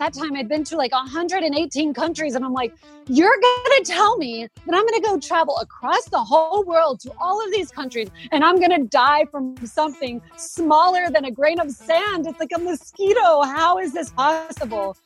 [0.00, 2.34] that time I'd been to like 118 countries.
[2.34, 2.74] And I'm like,
[3.06, 6.98] you're going to tell me that I'm going to go travel across the whole world
[7.00, 11.30] to all of these countries and I'm going to die from something smaller than a
[11.30, 12.26] grain of sand.
[12.26, 13.42] It's like a mosquito.
[13.42, 14.96] How is this possible?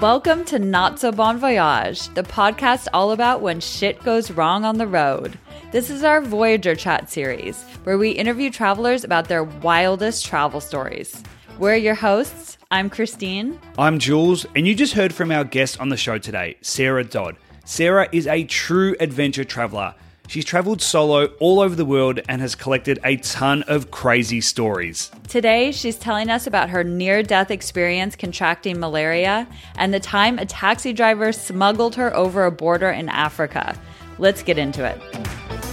[0.00, 4.78] Welcome to Not So Bon Voyage, the podcast all about when shit goes wrong on
[4.78, 5.38] the road.
[5.70, 11.22] This is our Voyager Chat series, where we interview travelers about their wildest travel stories.
[11.60, 12.58] We're your hosts.
[12.72, 13.60] I'm Christine.
[13.76, 17.36] I'm Jules, and you just heard from our guest on the show today, Sarah Dodd.
[17.66, 19.94] Sarah is a true adventure traveler.
[20.26, 25.10] She's traveled solo all over the world and has collected a ton of crazy stories.
[25.28, 29.46] Today, she's telling us about her near death experience contracting malaria
[29.76, 33.78] and the time a taxi driver smuggled her over a border in Africa.
[34.18, 35.71] Let's get into it.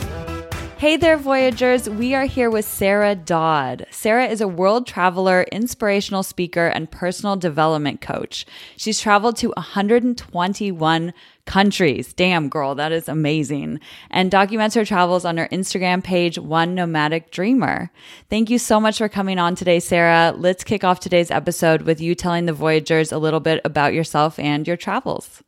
[0.79, 1.89] Hey there, Voyagers.
[1.89, 3.85] We are here with Sarah Dodd.
[3.91, 8.45] Sarah is a world traveler, inspirational speaker, and personal development coach.
[8.77, 11.13] She's traveled to 121
[11.45, 12.13] countries.
[12.13, 13.81] Damn, girl, that is amazing.
[14.09, 17.91] And documents her travels on her Instagram page, One Nomadic Dreamer.
[18.29, 20.33] Thank you so much for coming on today, Sarah.
[20.33, 24.39] Let's kick off today's episode with you telling the Voyagers a little bit about yourself
[24.39, 25.43] and your travels.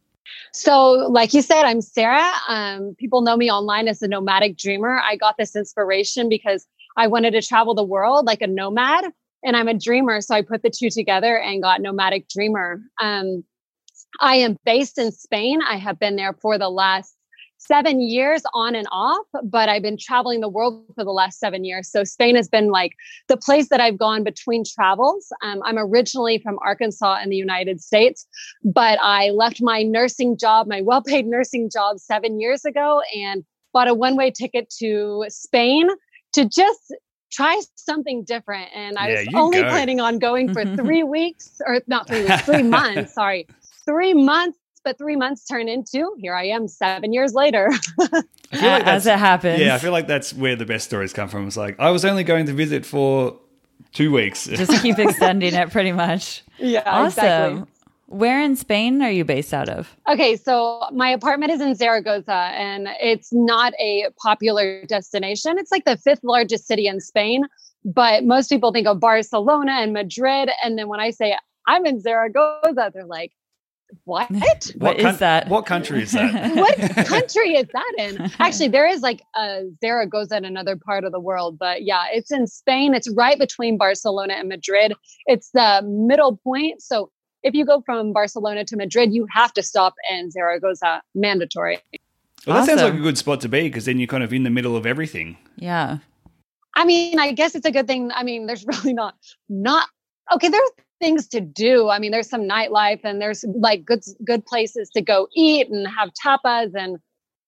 [0.54, 2.30] So, like you said, I'm Sarah.
[2.48, 5.00] Um, people know me online as the nomadic dreamer.
[5.00, 9.06] I got this inspiration because I wanted to travel the world like a nomad,
[9.44, 10.20] and I'm a dreamer.
[10.20, 12.82] So I put the two together and got nomadic dreamer.
[13.00, 13.46] Um,
[14.20, 15.62] I am based in Spain.
[15.62, 17.16] I have been there for the last
[17.68, 21.64] seven years on and off, but I've been traveling the world for the last seven
[21.64, 21.90] years.
[21.90, 22.94] So Spain has been like
[23.28, 25.32] the place that I've gone between travels.
[25.44, 28.26] Um, I'm originally from Arkansas in the United States,
[28.64, 33.44] but I left my nursing job, my well paid nursing job, seven years ago and
[33.74, 35.90] bought a one way ticket to Spain
[36.34, 36.96] to just
[37.32, 38.70] try something different.
[38.74, 39.70] And I yeah, was only go.
[39.70, 43.48] planning on going for three weeks or not three weeks, three months, sorry.
[43.86, 47.70] Three months but three months turn into here I am seven years later.
[47.98, 49.60] like As it happens.
[49.60, 51.48] Yeah, I feel like that's where the best stories come from.
[51.48, 53.38] It's like I was only going to visit for
[53.94, 54.46] two weeks.
[54.46, 56.44] Just keep extending it pretty much.
[56.58, 57.08] Yeah, awesome.
[57.08, 57.64] Exactly.
[58.08, 59.96] Where in Spain are you based out of?
[60.10, 65.58] Okay, so my apartment is in Zaragoza and it's not a popular destination.
[65.58, 67.44] It's like the fifth largest city in Spain,
[67.86, 70.50] but most people think of Barcelona and Madrid.
[70.62, 71.38] And then when I say
[71.68, 73.32] I'm in Zaragoza, they're like,
[74.06, 74.32] what?
[74.32, 75.48] what, what is that?
[75.48, 76.56] What country is that?
[76.56, 78.32] what country is that in?
[78.40, 82.32] Actually, there is like a Zaragoza in another part of the world, but yeah, it's
[82.32, 82.94] in Spain.
[82.94, 84.94] It's right between Barcelona and Madrid.
[85.26, 86.82] It's the middle point.
[86.82, 87.12] So
[87.44, 91.80] if you go from Barcelona to Madrid, you have to stop in Zaragoza, mandatory.
[92.46, 92.80] Well, that awesome.
[92.80, 94.76] sounds like a good spot to be because then you're kind of in the middle
[94.76, 95.38] of everything.
[95.58, 96.00] Yeah.
[96.76, 98.12] I mean, I guess it's a good thing.
[98.14, 99.16] I mean, there's really not
[99.50, 99.88] not
[100.34, 100.50] okay.
[100.50, 100.70] There's
[101.02, 101.90] things to do.
[101.90, 105.88] I mean, there's some nightlife and there's like good good places to go eat and
[105.88, 106.98] have tapas and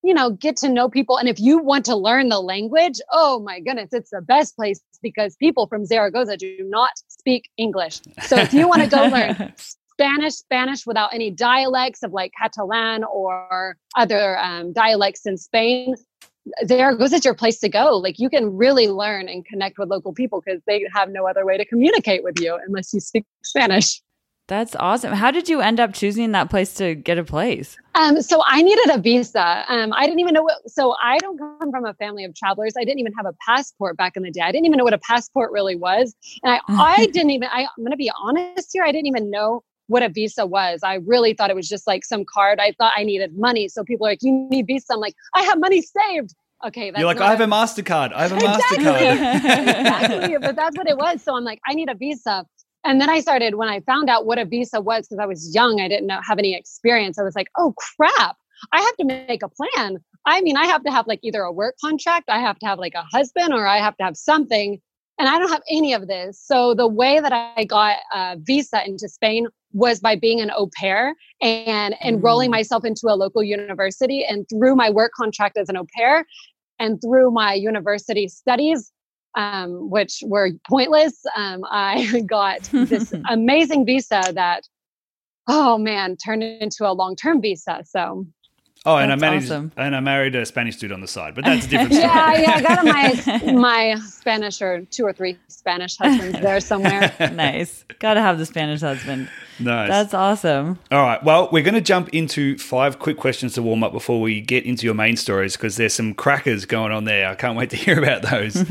[0.03, 1.17] you know, get to know people.
[1.17, 4.81] And if you want to learn the language, oh my goodness, it's the best place
[5.01, 8.01] because people from Zaragoza do not speak English.
[8.23, 9.53] So if you want to go learn
[9.93, 15.95] Spanish, Spanish without any dialects of like Catalan or other um, dialects in Spain,
[16.65, 17.97] Zaragoza is your place to go.
[17.97, 21.45] Like you can really learn and connect with local people because they have no other
[21.45, 24.01] way to communicate with you unless you speak Spanish.
[24.47, 25.13] That's awesome.
[25.13, 27.77] How did you end up choosing that place to get a place?
[27.95, 29.63] Um, so I needed a visa.
[29.69, 32.73] Um, I didn't even know what, so I don't come from a family of travelers.
[32.77, 34.41] I didn't even have a passport back in the day.
[34.41, 36.13] I didn't even know what a passport really was.
[36.43, 36.59] And I,
[36.97, 38.83] I didn't even, I, I'm going to be honest here.
[38.83, 40.79] I didn't even know what a visa was.
[40.83, 42.59] I really thought it was just like some card.
[42.59, 43.67] I thought I needed money.
[43.69, 44.93] So people are like, you need visa.
[44.93, 46.33] I'm like, I have money saved.
[46.65, 46.91] Okay.
[46.97, 48.11] You're like, I have a, a MasterCard.
[48.11, 48.85] I have a exactly.
[48.85, 49.69] MasterCard.
[49.79, 50.37] exactly.
[50.41, 51.21] But that's what it was.
[51.21, 52.43] So I'm like, I need a visa.
[52.83, 55.53] And then I started, when I found out what a visa was, because I was
[55.53, 57.19] young, I didn't know, have any experience.
[57.19, 58.35] I was like, oh crap,
[58.71, 59.97] I have to make a plan.
[60.25, 62.79] I mean, I have to have like either a work contract, I have to have
[62.79, 64.81] like a husband, or I have to have something
[65.19, 66.41] and I don't have any of this.
[66.43, 70.69] So the way that I got a visa into Spain was by being an au
[70.75, 72.53] pair and enrolling mm.
[72.53, 74.23] myself into a local university.
[74.23, 76.25] And through my work contract as an au pair
[76.79, 78.91] and through my university studies,
[79.35, 84.63] um, which were pointless, um, I got this amazing visa that,
[85.47, 87.83] oh man, turned into a long term visa.
[87.85, 88.25] So
[88.85, 89.71] Oh, and I That's managed, awesome.
[89.77, 92.03] and I married a Spanish dude on the side, but that's a different story.
[92.05, 92.83] Yeah, yeah, I got
[93.45, 97.15] my my Spanish or two or three Spanish husbands there somewhere.
[97.33, 97.85] nice.
[97.99, 99.29] Got to have the Spanish husband.
[99.57, 99.87] Nice.
[99.87, 100.79] That's awesome.
[100.91, 101.23] All right.
[101.23, 104.65] Well, we're going to jump into five quick questions to warm up before we get
[104.65, 107.29] into your main stories because there's some crackers going on there.
[107.29, 108.69] I can't wait to hear about those.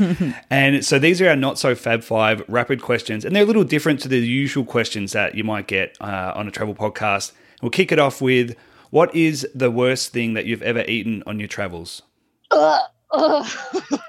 [0.51, 3.63] and so these are our not so fab five rapid questions, and they're a little
[3.63, 7.31] different to the usual questions that you might get uh, on a travel podcast.
[7.63, 8.55] We'll kick it off with
[8.93, 12.03] what is the worst thing that you've ever eaten on your travels?
[12.51, 12.79] Ugh,
[13.11, 13.47] ugh.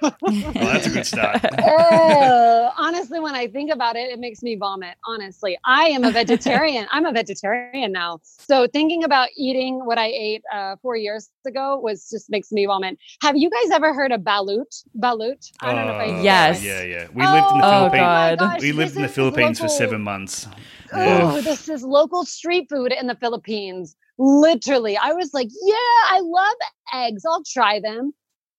[0.02, 1.42] Well, that's a good start.
[1.42, 2.70] Ugh.
[2.78, 4.96] honestly, when I think about it, it makes me vomit.
[5.06, 6.86] Honestly, I am a vegetarian.
[6.92, 8.20] I'm a vegetarian now.
[8.22, 12.66] So thinking about eating what I ate uh, four years ago was just makes me
[12.66, 12.98] vomit.
[13.22, 14.84] Have you guys ever heard of balut?
[14.98, 15.50] Balut?
[15.60, 16.62] I don't know if I Oh, Yes.
[16.62, 17.06] Yeah, yeah.
[17.14, 18.00] We lived in the Oh, Philippines.
[18.02, 18.38] God.
[18.38, 20.46] gosh, We lived this in the is Philippines for seven months.
[20.92, 21.40] Oh, Yeah.
[21.40, 23.96] this is local street food in the Philippines.
[24.18, 25.74] Literally, I was like, yeah,
[26.10, 26.54] I love
[26.94, 27.24] eggs.
[27.24, 28.12] I'll try them.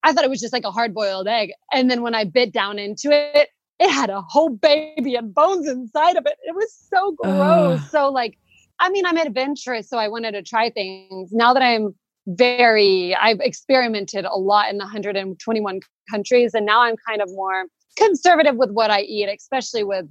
[0.03, 1.51] I thought it was just like a hard boiled egg.
[1.73, 3.49] And then when I bit down into it,
[3.79, 6.37] it had a whole baby and bones inside of it.
[6.43, 7.89] It was so gross.
[7.89, 8.37] So, like,
[8.79, 11.31] I mean, I'm adventurous, so I wanted to try things.
[11.31, 11.95] Now that I'm
[12.27, 15.79] very, I've experimented a lot in the 121
[16.09, 17.65] countries, and now I'm kind of more
[17.97, 20.05] conservative with what I eat, especially with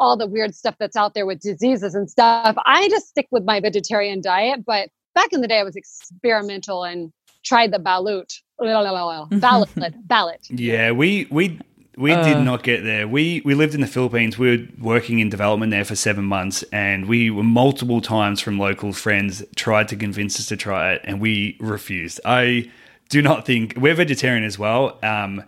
[0.00, 2.56] all the weird stuff that's out there with diseases and stuff.
[2.66, 4.64] I just stick with my vegetarian diet.
[4.66, 7.12] But back in the day, I was experimental and
[7.44, 8.32] tried the balut.
[9.30, 9.68] Ballot,
[10.06, 10.46] ballot.
[10.50, 11.58] Yeah, we we
[11.96, 12.42] we did Uh.
[12.42, 13.06] not get there.
[13.08, 14.38] We we lived in the Philippines.
[14.38, 18.58] We were working in development there for seven months, and we were multiple times from
[18.58, 22.20] local friends tried to convince us to try it, and we refused.
[22.24, 22.70] I
[23.08, 24.98] do not think we're vegetarian as well.
[25.02, 25.42] Um,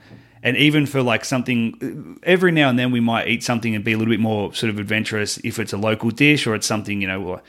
[0.44, 3.92] and even for like something, every now and then we might eat something and be
[3.94, 7.00] a little bit more sort of adventurous if it's a local dish or it's something
[7.00, 7.40] you know.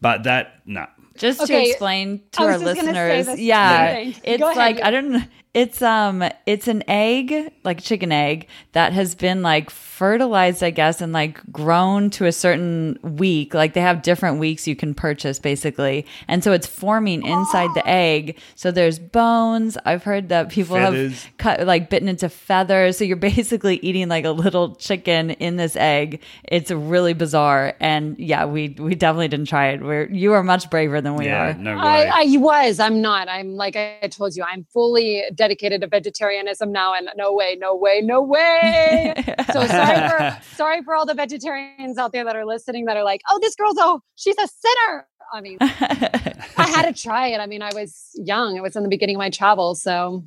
[0.00, 3.94] But that no, Just to explain to I was our just gonna say listeners, yeah,
[3.94, 4.14] thing.
[4.22, 5.28] it's Go ahead, like you- I don't.
[5.54, 10.70] It's um, it's an egg, like a chicken egg, that has been like fertilized, I
[10.70, 13.52] guess, and like grown to a certain week.
[13.52, 17.86] Like they have different weeks you can purchase, basically, and so it's forming inside the
[17.86, 18.38] egg.
[18.54, 19.76] So there's bones.
[19.84, 21.24] I've heard that people Feathers.
[21.24, 22.96] have cut like bitten into feathers.
[22.96, 26.22] So you're basically eating like a little chicken in this egg.
[26.44, 29.82] It's really bizarre, and yeah, we we definitely didn't try it.
[29.82, 31.54] We're you are much braver than we yeah, are.
[31.54, 31.82] no way.
[31.82, 32.80] I, I was.
[32.80, 33.28] I'm not.
[33.28, 34.44] I'm like I told you.
[34.44, 39.12] I'm fully dedicated to vegetarianism now, and no way, no way, no way.
[39.52, 43.02] so sorry for sorry for all the vegetarians out there that are listening that are
[43.02, 45.08] like, oh, this girl's oh, she's a sinner.
[45.32, 47.38] I mean, I had to try it.
[47.40, 48.56] I mean, I was young.
[48.56, 50.22] It was in the beginning of my travel, so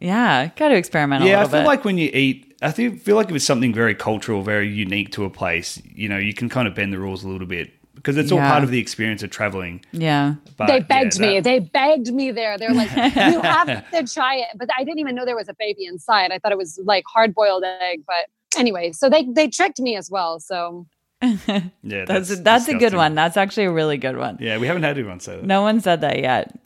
[0.00, 1.66] Yeah, got to experiment a yeah, I feel bit.
[1.66, 5.24] like when you eat, I feel like if it's something very cultural, very unique to
[5.24, 8.16] a place, you know, you can kind of bend the rules a little bit because
[8.16, 8.50] it's all Yeah.
[8.50, 9.84] part of the experience of traveling.
[9.92, 10.34] yeah.
[10.56, 11.40] But they yeah, begged me.
[11.40, 12.56] They begged me there.
[12.58, 14.48] They're like, you have to try it.
[14.56, 16.32] But I didn't even know there was a baby inside.
[16.32, 18.02] I thought it was like hard boiled egg.
[18.06, 18.26] But
[18.58, 20.40] anyway, so they they tricked me as well.
[20.40, 20.86] So
[21.22, 21.60] yeah,
[22.06, 23.14] That's that's, a good one.
[23.14, 24.38] That's actually a really good one.
[24.40, 25.44] Yeah, we haven't had anyone say that.
[25.44, 26.58] No one said that yet.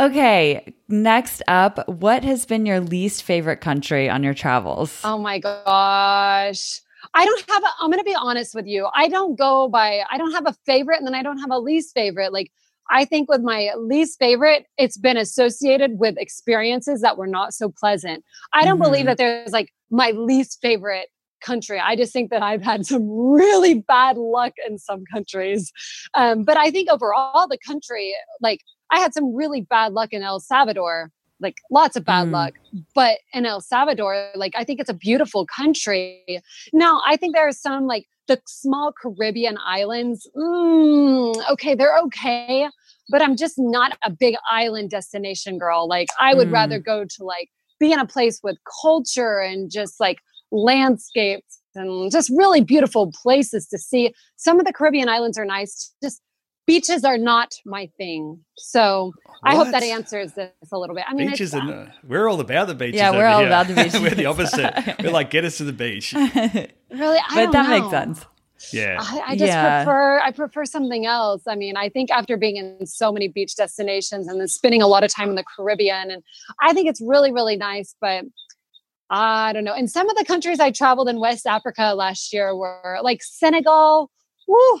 [0.00, 5.00] Okay, next up, what has been your least favorite country on your travels?
[5.02, 6.80] Oh my gosh.
[7.14, 8.88] I don't have a, I'm going to be honest with you.
[8.94, 11.58] I don't go by, I don't have a favorite and then I don't have a
[11.58, 12.32] least favorite.
[12.32, 12.50] Like,
[12.90, 17.70] I think with my least favorite, it's been associated with experiences that were not so
[17.70, 18.24] pleasant.
[18.52, 19.06] I don't believe Mhm.
[19.08, 21.08] that there's like my least favorite
[21.40, 21.78] country.
[21.78, 25.70] I just think that I've had some really bad luck in some countries.
[26.14, 30.22] Um, but I think overall, the country, like, I had some really bad luck in
[30.22, 32.32] El Salvador, like lots of bad Mm.
[32.32, 32.54] luck
[32.94, 36.42] but in El Salvador, like I think it's a beautiful country.
[36.72, 40.28] Now, I think there are some like the small Caribbean islands.
[40.36, 42.68] Mm, okay, they're okay,
[43.08, 45.88] but I'm just not a big island destination girl.
[45.88, 46.52] Like I would Mm.
[46.52, 47.48] rather go to like
[47.80, 50.18] be in a place with culture and just like
[50.50, 54.12] landscapes and just really beautiful places to see.
[54.36, 55.94] Some of the Caribbean islands are nice.
[56.02, 56.20] Just
[56.68, 58.38] beaches are not my thing.
[58.58, 61.04] So I hope that answers this a little bit.
[61.08, 63.00] I mean, Beaches it's, are no- we're all about the beaches.
[63.00, 63.48] Yeah, we're all here.
[63.48, 64.00] about the beaches.
[64.00, 64.96] we're the opposite.
[65.02, 66.12] we're like, get us to the beach.
[66.12, 66.28] really,
[66.92, 68.24] I but don't that makes sense.
[68.72, 68.98] Yeah.
[69.00, 69.82] I, I just Yeah.
[69.84, 71.42] prefer I prefer something else.
[71.48, 74.86] I mean, I think after being in so many beach destinations and then spending a
[74.88, 76.22] lot of time in the Caribbean, and
[76.60, 77.94] I think it's really really nice.
[78.00, 78.24] But
[79.10, 79.72] I don't know.
[79.72, 84.10] And some of the countries I traveled in West Africa last year were like Senegal.
[84.46, 84.80] Woo!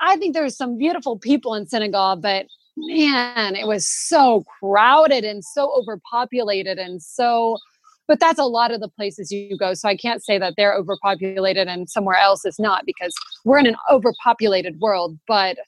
[0.00, 5.44] I think there's some beautiful people in Senegal, but man, it was so crowded and
[5.44, 7.58] so overpopulated and so.
[8.08, 9.74] But that's a lot of the places you go.
[9.74, 13.12] So I can't say that they're overpopulated and somewhere else is not because
[13.44, 15.18] we're in an overpopulated world.
[15.26, 15.58] But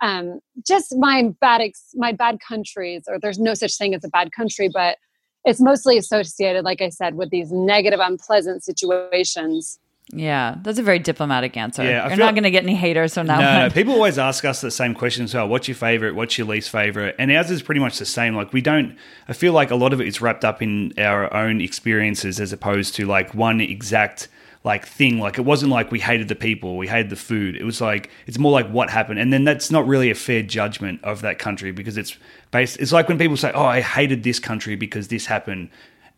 [0.00, 4.08] um, just my bad ex- my bad countries, or there's no such thing as a
[4.08, 4.98] bad country, but
[5.44, 9.78] it's mostly associated, like I said, with these negative, unpleasant situations.
[10.10, 11.84] Yeah, that's a very diplomatic answer.
[11.84, 13.68] Yeah, I You're not going to get any haters from that No, one.
[13.68, 15.46] no, people always ask us the same question as well.
[15.48, 16.14] What's your favorite?
[16.14, 17.14] What's your least favorite?
[17.18, 18.34] And ours is pretty much the same.
[18.34, 18.96] Like we don't.
[19.28, 22.52] I feel like a lot of it is wrapped up in our own experiences as
[22.54, 24.28] opposed to like one exact
[24.64, 25.18] like thing.
[25.18, 27.54] Like it wasn't like we hated the people, we hated the food.
[27.56, 30.42] It was like it's more like what happened, and then that's not really a fair
[30.42, 32.16] judgment of that country because it's
[32.50, 32.78] based.
[32.80, 35.68] It's like when people say, "Oh, I hated this country because this happened."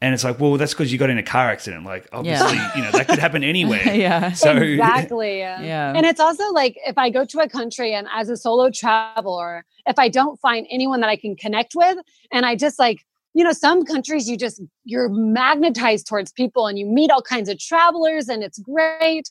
[0.03, 1.85] And it's like, well, that's because you got in a car accident.
[1.85, 3.83] Like, obviously, you know, that could happen anywhere.
[3.95, 4.33] yeah.
[4.33, 5.41] So exactly.
[5.41, 5.93] Yeah.
[5.95, 9.65] And it's also like if I go to a country and as a solo traveler,
[9.87, 11.99] if I don't find anyone that I can connect with,
[12.33, 13.05] and I just like,
[13.35, 17.49] you know, some countries you just you're magnetized towards people and you meet all kinds
[17.49, 19.31] of travelers and it's great.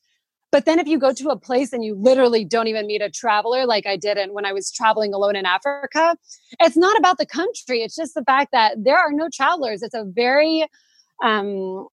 [0.51, 3.10] But then if you go to a place and you literally don't even meet a
[3.10, 6.18] traveler, like I didn't when I was traveling alone in Africa,
[6.60, 7.82] it's not about the country.
[7.84, 9.84] It's just the fact that there are no travelers.
[9.84, 10.68] It's a very
[11.24, 11.88] um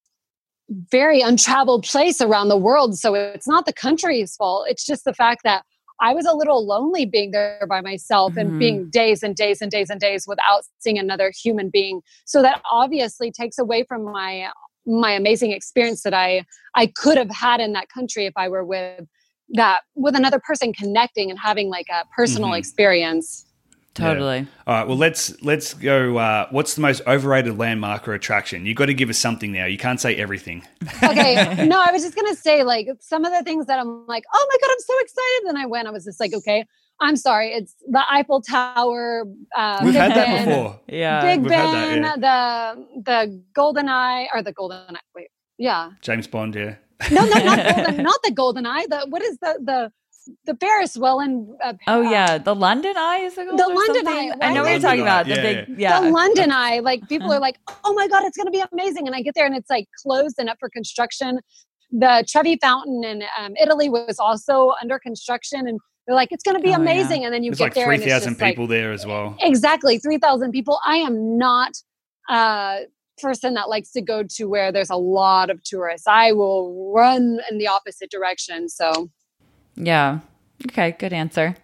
[0.91, 2.99] very untraveled place around the world.
[2.99, 4.67] So it's not the country's fault.
[4.69, 5.63] It's just the fact that
[6.01, 8.41] I was a little lonely being there by myself Mhm.
[8.41, 12.03] and being days and days and days and days without seeing another human being.
[12.25, 14.51] So that obviously takes away from my
[14.87, 18.64] my amazing experience that I I could have had in that country if I were
[18.64, 19.07] with
[19.50, 22.59] that with another person connecting and having like a personal Mhm.
[22.59, 23.45] experience.
[23.95, 24.47] Totally.
[24.66, 26.19] All right, well let's let's go.
[26.19, 28.66] Uh, what's the most overrated landmark or attraction?
[28.66, 29.64] You got to give us something now.
[29.64, 30.66] You can't say everything.
[31.02, 31.35] okay
[31.66, 34.47] no i was just gonna say like some of the things that i'm like oh
[34.50, 36.64] my god i'm so excited then i went i was just like okay
[37.00, 39.25] i'm sorry it's the eiffel tower
[39.57, 40.81] uh, We've Big had that before.
[40.88, 41.21] Yeah.
[41.23, 45.91] big We've had ben that, the the golden eye or the golden eye wait yeah
[46.03, 46.76] James Bond, yeah.
[47.11, 49.93] no no not golden not the golden eye the what is the the
[50.45, 54.33] the ferris wheel and uh, Oh yeah, the London Eye is it The London something?
[54.33, 54.37] Eye.
[54.41, 55.26] I know what you're talking Eye, about.
[55.26, 56.00] The yeah, big, yeah.
[56.00, 56.81] the London Eye.
[56.81, 59.07] Like people are like, oh my God, it's going to be amazing.
[59.07, 61.38] And I get there and it's like closed and up for construction.
[61.93, 65.69] The Trevi Fountain in um, Italy was also under construction.
[65.69, 66.77] And they're like, it's going to be Oh, yeah.
[66.79, 67.25] amazing.
[67.25, 68.93] And then you There's get like there three and it's thousand just like, people there
[68.93, 69.37] as well.
[69.41, 70.79] exactly 3,000 people.
[70.85, 71.77] I am not
[72.29, 72.83] a
[73.21, 76.07] person that likes to go to where there's a lot of tourists.
[76.07, 78.69] I will run in the opposite direction.
[78.69, 79.11] So
[79.75, 80.21] Yeah.
[80.69, 81.57] Okay, good answer.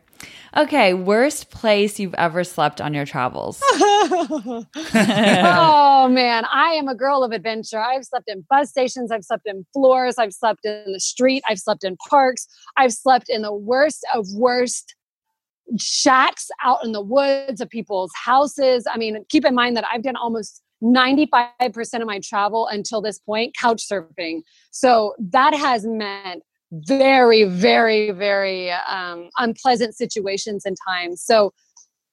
[0.55, 3.61] Okay, worst place you've ever slept on your travels.
[3.73, 4.67] oh
[6.11, 7.81] man, I am a girl of adventure.
[7.81, 11.59] I've slept in bus stations, I've slept in floors, I've slept in the street, I've
[11.59, 14.95] slept in parks, I've slept in the worst of worst
[15.79, 18.87] shacks out in the woods of people's houses.
[18.93, 23.19] I mean, keep in mind that I've done almost 95% of my travel until this
[23.19, 24.41] point couch surfing.
[24.71, 31.23] So that has meant very, very, very um, unpleasant situations and times.
[31.23, 31.53] So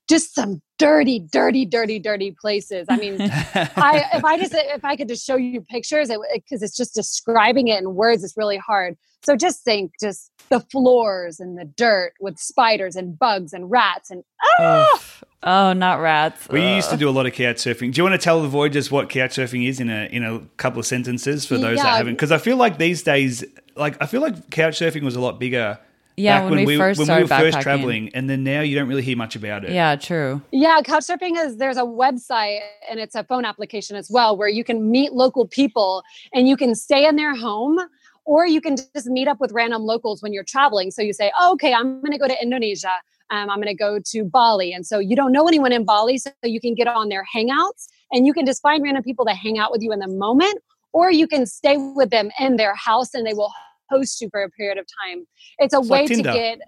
[0.10, 2.88] just some dirty, dirty, dirty, dirty places.
[2.90, 6.76] I mean, I if I just if I could just show you pictures, because it's
[6.76, 8.98] just describing it in words is really hard.
[9.24, 14.10] So just think, just the floors and the dirt with spiders and bugs and rats
[14.10, 14.24] and
[14.60, 14.88] ah!
[14.94, 15.24] Oof.
[15.42, 16.50] Oh, not rats.
[16.50, 17.94] We used to do a lot of couch surfing.
[17.94, 20.40] Do you want to tell the Voyagers what couch surfing is in a in a
[20.58, 22.16] couple of sentences for those that haven't?
[22.16, 23.46] Because I feel like these days,
[23.80, 25.80] like I feel like couch surfing was a lot bigger.
[26.18, 27.62] Yeah, back when we first when we started were first backpacking.
[27.62, 29.72] traveling, and then now you don't really hear much about it.
[29.72, 30.42] Yeah, true.
[30.52, 32.60] Yeah, Couchsurfing is there's a website
[32.90, 36.58] and it's a phone application as well where you can meet local people and you
[36.58, 37.80] can stay in their home
[38.26, 40.92] or you can just meet up with random locals when you're traveling.
[40.92, 42.92] So you say, oh, okay, I'm going to go to Indonesia.
[43.32, 44.74] Um, I'm going to go to Bali.
[44.74, 47.88] And so you don't know anyone in Bali, so you can get on their hangouts
[48.12, 50.60] and you can just find random people to hang out with you in the moment,
[50.94, 53.54] or you can stay with them in their house and they will
[53.90, 55.26] host you for a period of time.
[55.60, 56.60] It's a It's way like to get.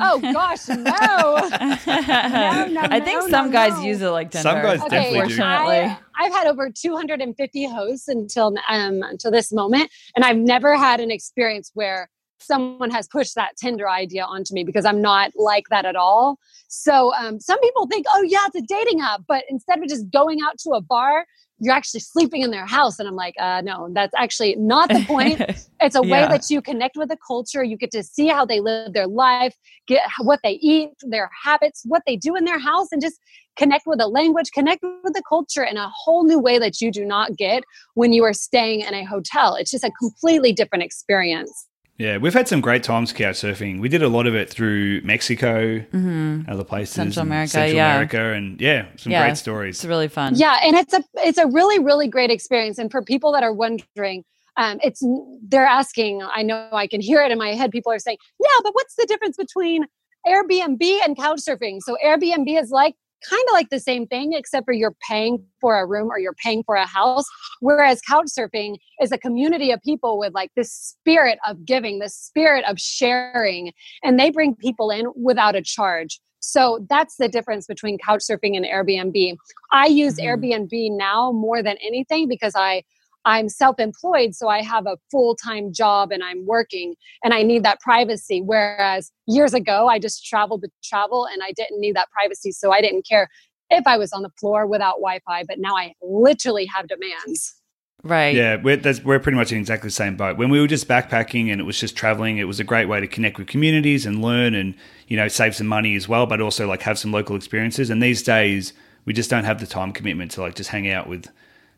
[0.00, 0.76] Oh gosh, no.
[0.84, 3.82] no, I think no, some no, guys no.
[3.82, 4.48] use it like Tinder.
[4.48, 5.20] Some guys definitely do.
[5.20, 5.76] Unfortunately.
[5.76, 11.00] I, I've had over 250 hosts until um until this moment, and I've never had
[11.00, 12.08] an experience where
[12.40, 16.38] someone has pushed that Tinder idea onto me because I'm not like that at all.
[16.68, 20.10] So um, some people think, oh yeah, it's a dating app, but instead of just
[20.10, 21.26] going out to a bar,
[21.60, 25.04] you're actually sleeping in their house, and I'm like, uh, no, that's actually not the
[25.06, 25.40] point.
[25.82, 27.64] It's a way that you connect with the culture.
[27.64, 31.82] You get to see how they live their life, get what they eat, their habits,
[31.86, 33.18] what they do in their house, and just
[33.56, 36.90] connect with the language, connect with the culture in a whole new way that you
[36.90, 37.64] do not get
[37.94, 39.54] when you are staying in a hotel.
[39.54, 41.66] It's just a completely different experience.
[42.00, 43.78] Yeah, we've had some great times couch surfing.
[43.78, 46.48] We did a lot of it through Mexico, Mhm.
[46.48, 47.92] other places, Central America, Central yeah.
[47.94, 49.26] America, and yeah, some Yeah.
[49.26, 49.76] great stories.
[49.76, 50.34] It's really fun.
[50.34, 52.78] Yeah, and it's a it's a really really great experience.
[52.78, 54.24] And for people that are wondering,
[54.56, 55.04] um, it's
[55.46, 56.22] they're asking.
[56.22, 57.70] I know I can hear it in my head.
[57.70, 59.84] People are saying, "Yeah, but what's the difference between
[60.26, 61.80] Airbnb and couch surfing.
[61.80, 62.94] So Airbnb is like
[63.28, 66.34] kind of like the same thing, except for you're paying for a room or you're
[66.34, 67.24] paying for a house.
[67.60, 72.14] Whereas couch surfing is a community of people with like this spirit of giving, this
[72.14, 73.72] spirit of sharing,
[74.02, 76.20] and they bring people in without a charge.
[76.40, 79.36] So that's the difference between couch surfing and Airbnb.
[79.72, 80.26] I use mm-hmm.
[80.26, 82.82] Airbnb now more than anything because I
[83.24, 87.42] I'm self employed, so I have a full time job and I'm working and I
[87.42, 88.40] need that privacy.
[88.42, 92.52] Whereas years ago, I just traveled to travel and I didn't need that privacy.
[92.52, 93.28] So I didn't care
[93.70, 97.54] if I was on the floor without Wi Fi, but now I literally have demands.
[98.02, 98.34] Right.
[98.34, 100.38] Yeah, we're, we're pretty much in exactly the same boat.
[100.38, 102.98] When we were just backpacking and it was just traveling, it was a great way
[102.98, 104.74] to connect with communities and learn and,
[105.06, 107.90] you know, save some money as well, but also like have some local experiences.
[107.90, 108.72] And these days,
[109.04, 111.28] we just don't have the time commitment to like just hang out with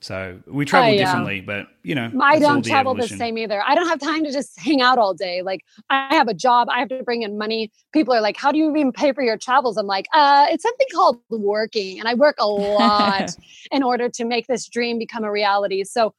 [0.03, 1.05] so we travel yeah.
[1.05, 3.17] differently, but you know, I don't travel evolution.
[3.17, 3.63] the same either.
[3.65, 5.43] I don't have time to just hang out all day.
[5.43, 7.71] Like I have a job, I have to bring in money.
[7.93, 10.65] People are like, "How do you even pay for your travels?" I'm like, "Uh, it's
[10.65, 13.31] something called working, and I work a lot
[13.71, 16.15] in order to make this dream become a reality." So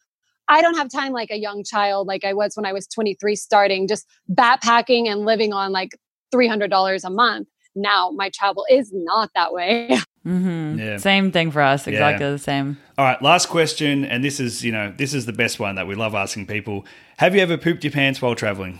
[0.48, 3.36] I don't have time like a young child, like I was when I was 23,
[3.36, 5.98] starting just backpacking and living on like
[6.34, 7.50] $300 a month.
[7.76, 9.98] Now my travel is not that way.
[10.26, 10.80] Mm-hmm.
[10.80, 10.98] Yeah.
[11.00, 11.86] Same thing for us.
[11.86, 12.32] Exactly yeah.
[12.32, 12.78] the same.
[12.98, 13.22] All right.
[13.22, 16.16] Last question, and this is you know this is the best one that we love
[16.16, 16.86] asking people.
[17.18, 18.80] Have you ever pooped your pants while traveling?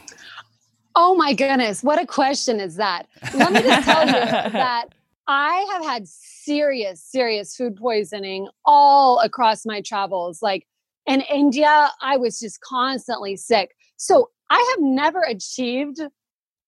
[0.96, 3.08] Oh my goodness, what a question is that?
[3.34, 4.12] Let me just tell you
[4.54, 4.86] that
[5.28, 10.42] I have had serious, serious food poisoning all across my travels.
[10.42, 10.68] Like
[11.08, 13.76] in India, I was just constantly sick.
[13.98, 16.00] So I have never achieved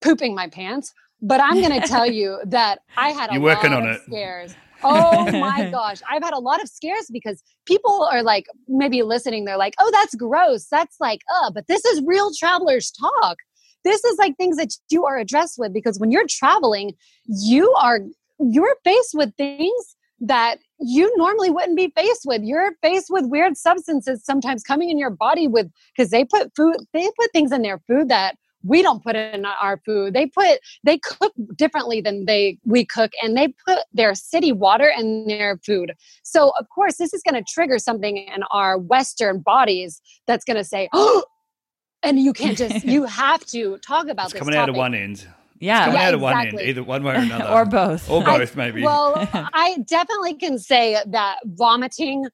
[0.01, 0.94] pooping my pants,
[1.25, 3.96] but I'm going to tell you that I had a You're working lot on of
[3.98, 4.01] it.
[4.05, 4.55] scares.
[4.84, 6.01] Oh my gosh.
[6.10, 9.89] I've had a lot of scares because people are like, maybe listening, they're like, oh,
[9.91, 10.67] that's gross.
[10.70, 13.38] That's like, uh, but this is real travelers talk.
[13.84, 16.94] This is like things that you are addressed with because when you're traveling,
[17.27, 18.00] you are
[18.39, 22.41] you're faced with things that you normally wouldn't be faced with.
[22.44, 26.77] You're faced with weird substances sometimes coming in your body with because they put food,
[26.94, 30.60] they put things in their food that we don't put in our food they put
[30.84, 35.57] they cook differently than they we cook and they put their city water in their
[35.65, 35.93] food
[36.24, 40.57] so of course this is going to trigger something in our western bodies that's going
[40.57, 41.24] to say oh
[42.03, 44.63] and you can't just you have to talk about it's this coming topic.
[44.63, 45.27] out of one end
[45.60, 46.51] yeah, coming yeah, out of exactly.
[46.51, 48.84] one end, either one way or another, or both, or both, I, maybe.
[48.84, 52.25] Well, I definitely can say that vomiting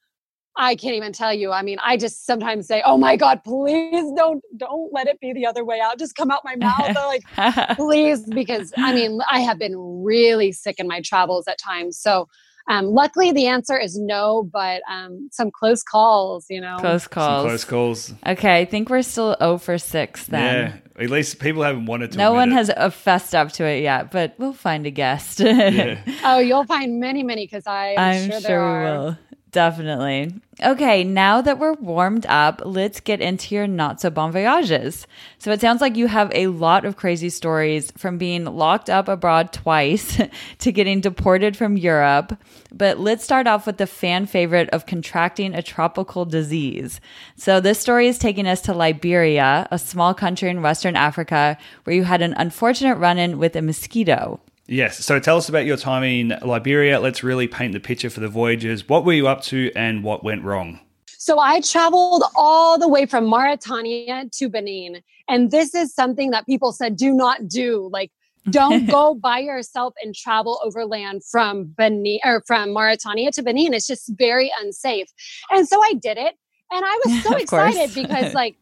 [0.55, 1.51] I can't even tell you.
[1.51, 5.33] I mean, I just sometimes say, "Oh my God, please don't don't let it be
[5.33, 5.97] the other way out.
[5.97, 10.79] Just come out my mouth, like please." Because I mean, I have been really sick
[10.79, 11.97] in my travels at times.
[11.97, 12.27] So,
[12.67, 17.41] um, luckily, the answer is no, but um, some close calls, you know, close calls,
[17.41, 18.13] some close calls.
[18.25, 20.25] Okay, I think we're still 0 for six.
[20.25, 22.17] Then, yeah, at least people haven't wanted to.
[22.17, 22.55] No one it.
[22.55, 25.39] has uh, fessed up to it yet, but we'll find a guest.
[25.39, 25.99] yeah.
[26.23, 29.17] Oh, you'll find many, many because I'm, I'm sure, sure we will.
[29.51, 30.33] Definitely.
[30.63, 35.07] Okay, now that we're warmed up, let's get into your not so bon voyages.
[35.39, 39.09] So it sounds like you have a lot of crazy stories from being locked up
[39.09, 40.21] abroad twice
[40.59, 42.37] to getting deported from Europe.
[42.71, 47.01] But let's start off with the fan favorite of contracting a tropical disease.
[47.35, 51.95] So this story is taking us to Liberia, a small country in Western Africa, where
[51.95, 54.39] you had an unfortunate run in with a mosquito.
[54.67, 55.03] Yes.
[55.03, 56.99] So tell us about your time in Liberia.
[56.99, 58.87] Let's really paint the picture for the voyagers.
[58.87, 60.79] What were you up to and what went wrong?
[61.07, 65.01] So I traveled all the way from Mauritania to Benin.
[65.27, 67.89] And this is something that people said do not do.
[67.91, 68.11] Like,
[68.49, 73.73] don't go by yourself and travel overland from Benin or from Mauritania to Benin.
[73.73, 75.07] It's just very unsafe.
[75.51, 76.35] And so I did it.
[76.71, 78.55] And I was so excited because like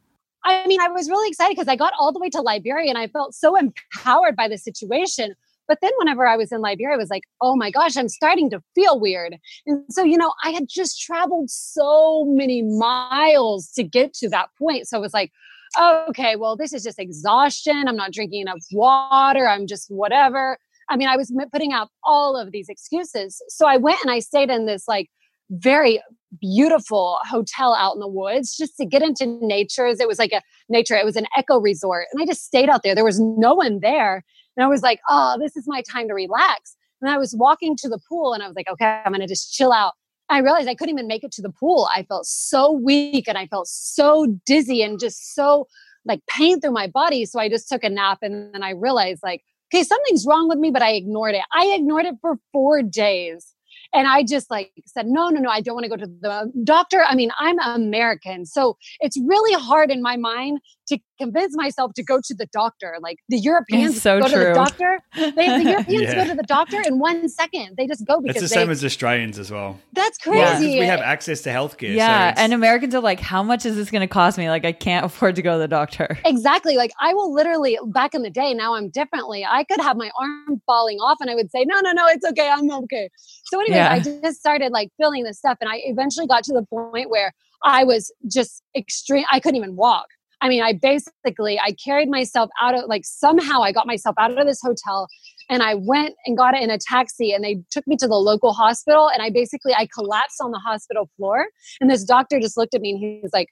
[0.44, 2.98] I mean, I was really excited because I got all the way to Liberia and
[2.98, 5.36] I felt so empowered by the situation.
[5.70, 8.50] But then whenever I was in Liberia, I was like, oh my gosh, I'm starting
[8.50, 9.38] to feel weird.
[9.68, 14.50] And so, you know, I had just traveled so many miles to get to that
[14.58, 14.88] point.
[14.88, 15.32] So it was like,
[15.80, 17.88] okay, well, this is just exhaustion.
[17.88, 19.48] I'm not drinking enough water.
[19.48, 20.58] I'm just whatever.
[20.90, 23.40] I mean, I was putting out all of these excuses.
[23.50, 25.08] So I went and I stayed in this like
[25.52, 26.02] very
[26.42, 29.86] beautiful hotel out in the woods just to get into nature.
[29.86, 32.08] It was like a nature, it was an eco resort.
[32.12, 32.96] And I just stayed out there.
[32.96, 34.24] There was no one there.
[34.60, 36.76] And I was like, oh, this is my time to relax.
[37.02, 39.28] And I was walking to the pool and I was like, okay, I'm going to
[39.28, 39.94] just chill out.
[40.28, 41.88] I realized I couldn't even make it to the pool.
[41.96, 45.66] I felt so weak and I felt so dizzy and just so
[46.04, 47.24] like pain through my body.
[47.24, 49.44] So I just took a nap and then I realized like,
[49.74, 51.44] okay, something's wrong with me, but I ignored it.
[51.54, 53.56] I ignored it for four days.
[53.94, 56.52] And I just like said, no, no, no, I don't want to go to the
[56.66, 57.02] doctor.
[57.02, 58.46] I mean, I'm American.
[58.46, 62.98] So it's really hard in my mind to convince myself to go to the doctor.
[63.02, 64.40] Like the Europeans so go true.
[64.40, 65.00] to the doctor.
[65.16, 66.16] They, the Europeans Yeah.
[66.16, 67.76] go to the doctor in one second.
[67.78, 69.80] They just go because It's the they, same as Australians as well.
[69.94, 70.74] that's Yeah, crazy.
[70.74, 71.96] 'cause we have access to healthcare.
[71.96, 74.50] yeah, so and Americans are like, how much is this going to cost me?
[74.50, 76.18] Like, I can't afford to go to the doctor.
[76.26, 76.76] Exactly.
[76.76, 79.46] Like I will literally back in the day, now I'm differently.
[79.46, 82.26] I could have my arm falling off and I would say, No, no, no, it's
[82.26, 82.50] okay.
[82.50, 83.10] I'm okay.
[83.46, 83.92] So anyways, Yeah.
[83.92, 87.34] I just started like feeling this stuff and I eventually got to the point where
[87.64, 90.06] I was just extreme I couldn't even walk.
[90.42, 94.38] I mean, I basically I carried myself out of like somehow I got myself out
[94.38, 95.08] of this hotel
[95.50, 98.16] and I went and got it in a taxi and they took me to the
[98.16, 101.48] local hospital and I basically I collapsed on the hospital floor
[101.82, 103.48] and this doctor just looked at me and he was like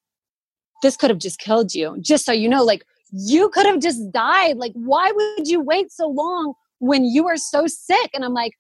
[0.84, 1.98] this could have just killed you.
[2.00, 4.58] Just so you know, like you could have just died.
[4.58, 8.12] Like, why would you wait so long when you were so sick?
[8.14, 8.54] And I'm like,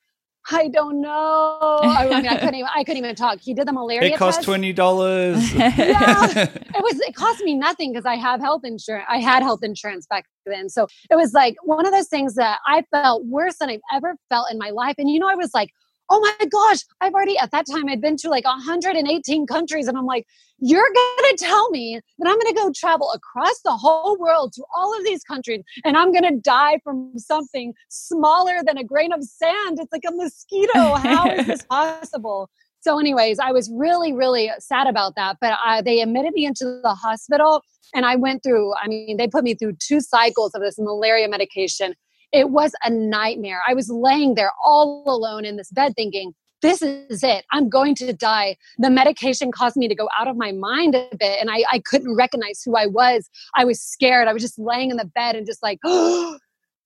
[0.50, 1.80] I don't know.
[1.82, 3.40] I mean, I couldn't even, I couldn't even talk.
[3.42, 4.46] He did the malaria it cost test.
[4.46, 5.54] twenty dollars.
[5.58, 6.48] Yeah.
[6.78, 9.06] It was it cost me nothing because I have health insurance.
[9.10, 10.70] I had health insurance back then.
[10.70, 14.16] So it was like one of those things that I felt worse than I've ever
[14.30, 14.96] felt in my life.
[14.98, 15.72] And you know, I was like,
[16.10, 19.88] oh my gosh, I've already at that time I'd been to like 118 countries.
[19.88, 20.26] And I'm like,
[20.60, 24.98] you're gonna tell me that I'm gonna go travel across the whole world to all
[24.98, 29.80] of these countries and I'm gonna die from something smaller than a grain of sand.
[29.80, 30.96] It's like a mosquito.
[30.96, 32.50] How is this possible?
[32.82, 35.38] So, anyways, I was really, really sad about that.
[35.42, 37.62] But I, they admitted me into the hospital,
[37.94, 38.74] and I went through.
[38.76, 41.96] I mean, they put me through two cycles of this malaria medication.
[42.32, 43.62] It was a nightmare.
[43.68, 47.46] I was laying there all alone in this bed, thinking, "This is it.
[47.52, 51.08] I'm going to die." The medication caused me to go out of my mind a
[51.18, 53.30] bit, and I, I couldn't recognize who I was.
[53.56, 54.28] I was scared.
[54.28, 55.80] I was just laying in the bed and just like.
[55.86, 56.38] Oh,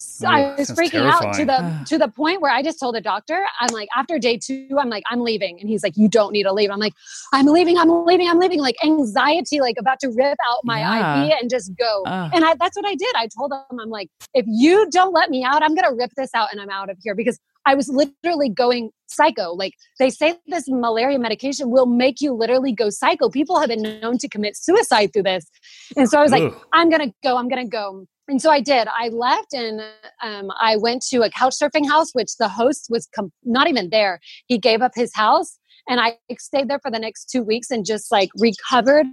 [0.01, 3.01] So I was freaking out to the to the point where I just told the
[3.01, 5.59] doctor, I'm like, after day two, I'm like, I'm leaving.
[5.59, 6.71] And he's like, You don't need to leave.
[6.71, 6.93] I'm like,
[7.33, 8.59] I'm leaving, I'm leaving, I'm leaving.
[8.59, 11.25] Like anxiety, like about to rip out my Yeah.
[11.25, 12.03] IV and just go.
[12.05, 12.31] Ugh.
[12.33, 13.13] And I that's what I did.
[13.15, 16.33] I told him, I'm like, if you don't let me out, I'm gonna rip this
[16.33, 19.53] out and I'm out of here because I was literally going psycho.
[19.53, 23.29] Like they say this malaria medication will make you literally go psycho.
[23.29, 25.45] People have been known to commit suicide through this.
[25.95, 28.05] And so I was like, I'm gonna go, I'm gonna go.
[28.31, 28.87] And so I did.
[28.87, 29.81] I left and
[30.23, 33.89] um, I went to a couch surfing house, which the host was com- not even
[33.89, 34.21] there.
[34.47, 37.85] He gave up his house, and I stayed there for the next two weeks and
[37.85, 39.05] just like recovered.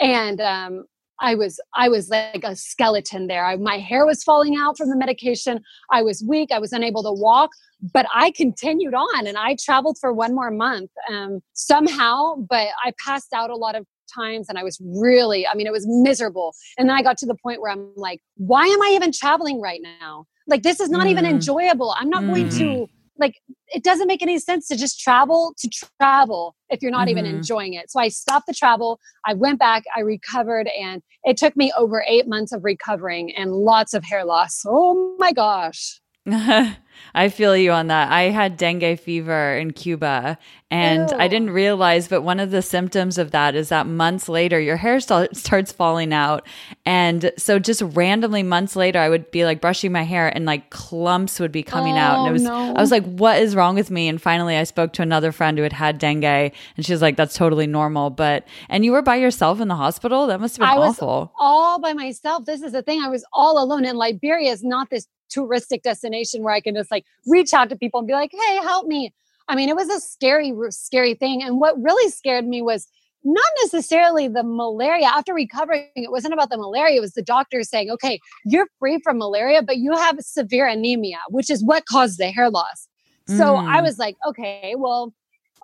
[0.00, 0.86] And um,
[1.20, 3.44] I was I was like a skeleton there.
[3.44, 5.60] I, my hair was falling out from the medication.
[5.92, 6.50] I was weak.
[6.50, 7.50] I was unable to walk,
[7.92, 12.36] but I continued on and I traveled for one more month um, somehow.
[12.36, 15.72] But I passed out a lot of times and I was really, I mean, it
[15.72, 16.54] was miserable.
[16.78, 19.60] And then I got to the point where I'm like, why am I even traveling
[19.60, 20.26] right now?
[20.46, 21.30] Like, this is not even Mm.
[21.30, 21.94] enjoyable.
[21.98, 22.58] I'm not going Mhm.
[22.58, 22.88] to,
[23.18, 23.36] like,
[23.68, 25.68] it doesn't make any sense to just travel to
[26.00, 27.30] travel if you're not even Mhm.
[27.36, 27.90] enjoying it.
[27.90, 28.98] So I stopped the travel.
[29.24, 33.52] I went back, I recovered, and it took me over eight months of recovering and
[33.52, 34.62] lots of hair loss.
[34.66, 36.00] Oh my gosh.
[37.16, 38.10] I feel you on that.
[38.10, 40.38] I had dengue fever in Cuba
[40.70, 44.58] and I didn't realize, but one of the symptoms of that is that months later,
[44.58, 46.44] your hair start, starts falling out.
[46.84, 50.70] And so just randomly months later, I would be like brushing my hair and like
[50.70, 52.18] clumps would be coming out.
[52.20, 52.74] And it Oh, was, no.
[52.74, 54.08] I was like, what is wrong with me?
[54.08, 57.16] And finally I spoke to another friend who had had dengue and she was like,
[57.16, 58.10] that's totally normal.
[58.10, 60.26] But, and you were by yourself in the hospital?
[60.26, 61.32] That must have been I was awful.
[61.38, 62.46] all by myself.
[62.46, 63.00] This is the thing.
[63.02, 63.84] I was all alone.
[63.84, 67.76] And Liberia is not this touristic destination where I can just like reach out to
[67.76, 69.12] people and be like, hey, help me.
[69.48, 71.42] I mean, it was a scary, scary thing.
[71.42, 72.86] And what really scared me was
[73.24, 75.06] not necessarily the malaria.
[75.06, 76.98] After recovering, it wasn't about the malaria.
[76.98, 81.18] It was the doctor saying, okay, you're free from malaria, but you have severe anemia,
[81.30, 82.88] which is what caused the hair loss.
[83.26, 83.82] So I Mm.
[83.82, 85.14] was like, okay, well,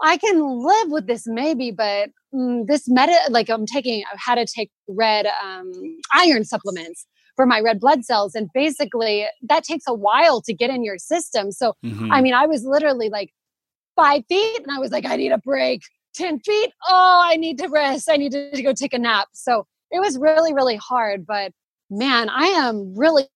[0.02, 4.36] I can live with this maybe, but mm, this meta, like I'm taking, I've had
[4.36, 5.70] to take red um,
[6.14, 8.34] iron supplements for my red blood cells.
[8.34, 11.52] And basically, that takes a while to get in your system.
[11.52, 12.08] So, Mhm.
[12.12, 13.30] I mean, I was literally like
[13.96, 15.82] five feet and I was like, I need a break.
[16.14, 16.72] 10 feet.
[16.88, 18.10] Oh, I need to rest.
[18.10, 19.28] I need to, to go take a nap.
[19.32, 21.24] So it was really, really hard.
[21.26, 21.52] But
[21.88, 23.28] man, I am really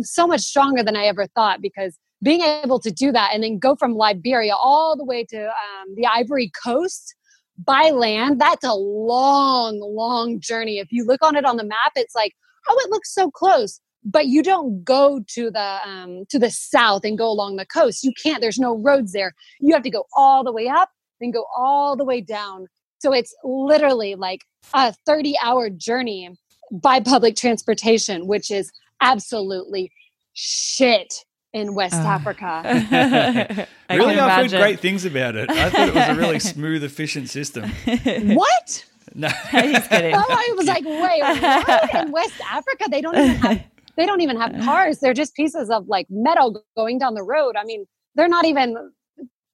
[0.00, 3.58] so much stronger than I ever thought because being able to do that and then
[3.58, 7.14] go from Liberia all the way to um, the Ivory Coast
[7.58, 10.78] by land, that's a long, long journey.
[10.78, 12.34] If you look on it on the map, it's like,
[12.68, 13.80] oh, it looks so close.
[14.04, 18.02] But you don't go to the um, to the south and go along the coast.
[18.02, 18.40] You can't.
[18.40, 19.32] There's no roads there.
[19.60, 22.66] You have to go all the way up, then go all the way down.
[22.98, 24.40] So it's literally like
[24.74, 26.30] a 30 hour journey
[26.72, 29.92] by public transportation, which is absolutely
[30.32, 31.12] shit
[31.52, 32.06] in West Ugh.
[32.06, 32.62] Africa.
[33.88, 35.50] I really, I've heard great things about it.
[35.50, 37.70] I thought it was a really smooth, efficient system.
[38.34, 38.84] what?
[39.14, 39.28] No.
[39.50, 40.14] He's kidding.
[40.14, 41.94] Oh, I was like, wait, what?
[42.06, 43.64] In West Africa, they don't even have
[43.96, 45.00] they don't even have cars.
[45.00, 47.56] They're just pieces of like metal going down the road.
[47.56, 48.74] I mean, they're not even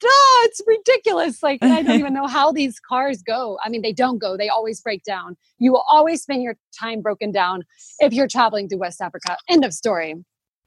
[0.00, 0.08] duh,
[0.44, 1.42] it's ridiculous.
[1.42, 3.58] Like I don't even know how these cars go.
[3.64, 4.36] I mean, they don't go.
[4.36, 5.36] They always break down.
[5.58, 7.64] You will always spend your time broken down
[7.98, 9.36] if you're traveling through West Africa.
[9.48, 10.14] End of story.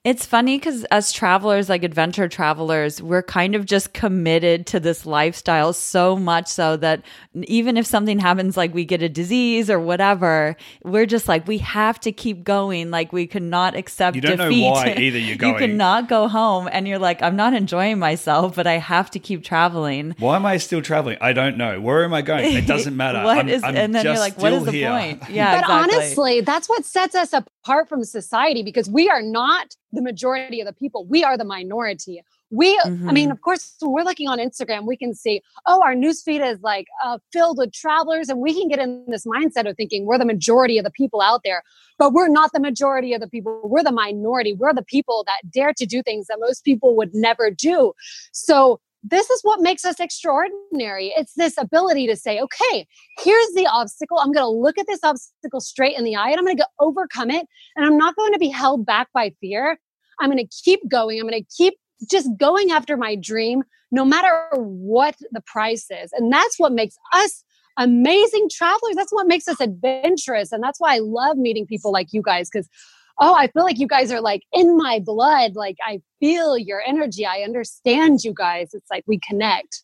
[0.03, 5.05] It's funny because as travelers, like adventure travelers, we're kind of just committed to this
[5.05, 7.03] lifestyle so much so that
[7.35, 11.59] even if something happens, like we get a disease or whatever, we're just like, we
[11.59, 12.89] have to keep going.
[12.89, 14.61] Like we cannot accept You don't defeat.
[14.63, 15.53] know why either you're going.
[15.53, 19.19] you cannot go home and you're like, I'm not enjoying myself, but I have to
[19.19, 20.15] keep traveling.
[20.17, 21.19] Why am I still traveling?
[21.21, 21.79] I don't know.
[21.79, 22.57] Where am I going?
[22.57, 23.23] It doesn't matter.
[23.23, 24.89] What I'm, is- I'm and then you're like, what is the here.
[24.89, 25.21] point?
[25.29, 25.95] Yeah, but exactly.
[25.95, 27.51] honestly, that's what sets us apart
[27.85, 31.05] from society because we are not the majority of the people.
[31.05, 32.23] We are the minority.
[32.53, 33.31] We, I mean, Mhm.
[33.31, 37.17] of course, we're looking on Instagram, we can see, oh, our newsfeed is like uh,
[37.31, 40.77] filled with travelers, and we can get in this mindset of thinking we're the majority
[40.77, 41.63] of the people out there.
[41.97, 43.61] But we're not the majority of the people.
[43.63, 44.53] We're the minority.
[44.53, 47.93] We're the people that dare to do things that most people would never do.
[48.33, 51.13] So this is what makes us extraordinary.
[51.17, 52.87] It's this ability to say, okay,
[53.19, 54.19] here's the obstacle.
[54.19, 56.67] I'm going to look at this obstacle straight in the eye and I'm going to
[56.79, 57.45] overcome it.
[57.75, 59.79] And I'm not going to be held back by fear.
[60.19, 61.19] I'm going to keep going.
[61.19, 61.73] I'm going to keep
[62.09, 66.11] just going after my dream, no matter what the price is.
[66.13, 67.43] And that's what makes us
[67.77, 68.95] amazing travelers.
[68.95, 70.51] That's what makes us adventurous.
[70.51, 72.69] And that's why I love meeting people like you guys because
[73.19, 75.55] oh, I feel like you guys are like in my blood.
[75.55, 77.25] Like I feel your energy.
[77.25, 78.73] I understand you guys.
[78.73, 79.83] It's like we connect.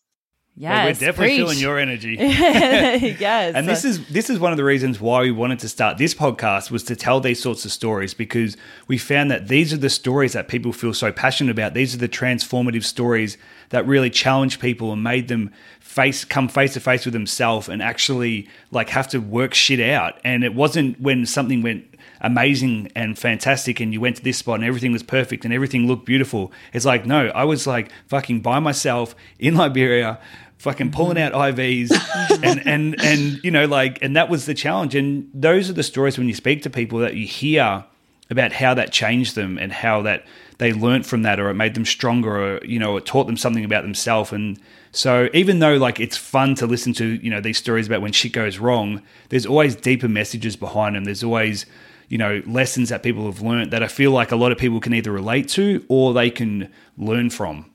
[0.59, 1.37] Yes, Well, we're definitely preach.
[1.37, 2.17] feeling your energy.
[2.19, 3.53] yes.
[3.53, 6.15] And this is this is one of the reasons why we wanted to start this
[6.15, 9.89] podcast was to tell these sorts of stories because we found that these are the
[9.91, 11.75] stories that people feel so passionate about.
[11.75, 13.37] These are the transformative stories
[13.69, 17.83] that really challenge people and made them face come face to face with themselves and
[17.83, 20.19] actually like have to work shit out.
[20.23, 21.85] And it wasn't when something went
[22.21, 25.87] amazing and fantastic and you went to this spot and everything was perfect and everything
[25.87, 26.51] looked beautiful.
[26.73, 30.19] It's like no, I was like fucking by myself in Liberia
[30.57, 31.91] fucking pulling out IVs
[32.43, 34.95] and and and you know like and that was the challenge.
[34.95, 37.85] And those are the stories when you speak to people that you hear
[38.29, 40.25] about how that changed them and how that
[40.57, 43.37] they learnt from that or it made them stronger or you know it taught them
[43.37, 44.31] something about themselves.
[44.31, 44.59] And
[44.91, 48.11] so even though like it's fun to listen to you know these stories about when
[48.11, 51.03] shit goes wrong there's always deeper messages behind them.
[51.03, 51.65] There's always
[52.07, 54.79] you know lessons that people have learned that I feel like a lot of people
[54.79, 57.71] can either relate to or they can learn from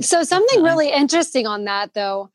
[0.00, 2.30] So something really interesting on that though.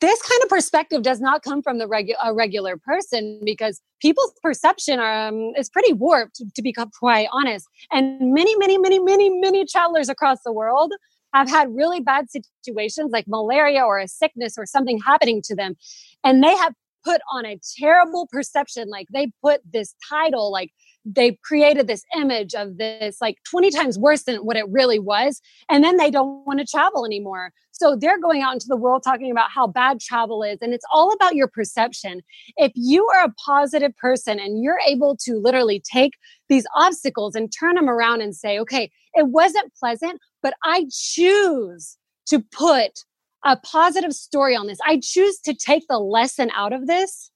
[0.00, 4.32] This kind of perspective does not come from the regu- a regular person because people's
[4.40, 7.66] perception um, is pretty warped, to be quite honest.
[7.90, 10.92] And many, many, many, many, many travelers across the world
[11.34, 12.26] have had really bad
[12.62, 15.74] situations like malaria or a sickness or something happening to them.
[16.22, 18.88] And they have put on a terrible perception.
[18.88, 20.70] Like they put this title, like
[21.04, 25.40] they created this image of this like 20 times worse than what it really was
[25.68, 29.02] and then they don't want to travel anymore so they're going out into the world
[29.04, 32.20] talking about how bad travel is and it's all about your perception
[32.56, 36.12] if you are a positive person and you're able to literally take
[36.48, 41.96] these obstacles and turn them around and say okay it wasn't pleasant but i choose
[42.26, 43.04] to put
[43.44, 47.32] a positive story on this i choose to take the lesson out of this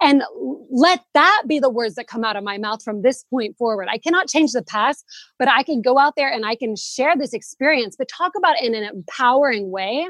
[0.00, 0.22] and
[0.70, 3.88] let that be the words that come out of my mouth from this point forward.
[3.90, 5.04] I cannot change the past,
[5.38, 8.56] but I can go out there and I can share this experience, but talk about
[8.56, 10.08] it in an empowering way.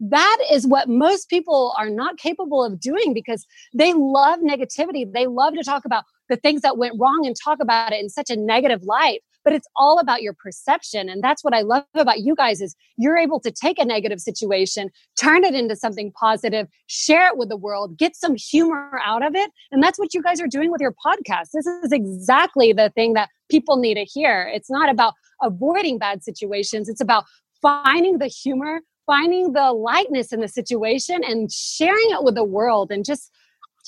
[0.00, 5.10] That is what most people are not capable of doing because they love negativity.
[5.10, 8.08] They love to talk about the things that went wrong and talk about it in
[8.08, 11.84] such a negative light but it's all about your perception and that's what i love
[11.94, 16.12] about you guys is you're able to take a negative situation turn it into something
[16.12, 20.14] positive share it with the world get some humor out of it and that's what
[20.14, 21.50] you guys are doing with your podcast.
[21.52, 24.50] This is exactly the thing that people need to hear.
[24.52, 26.88] It's not about avoiding bad situations.
[26.88, 27.24] It's about
[27.60, 32.92] finding the humor finding the lightness in the situation and sharing it with the world
[32.92, 33.32] and just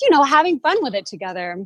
[0.01, 1.65] you know having fun with it together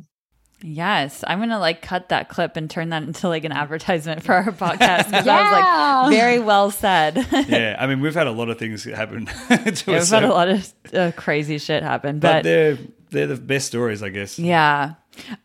[0.62, 4.34] Yes, I'm gonna like cut that clip and turn that into like an advertisement for
[4.34, 5.22] our podcast Yeah.
[5.22, 7.16] that was like very well said.
[7.48, 10.14] yeah, I mean, we've had a lot of things happen to Yeah, us, We've so-
[10.20, 12.78] had a lot of uh, crazy shit happen, but, but, they're
[13.10, 14.38] they're the best stories, I guess.
[14.38, 14.94] yeah.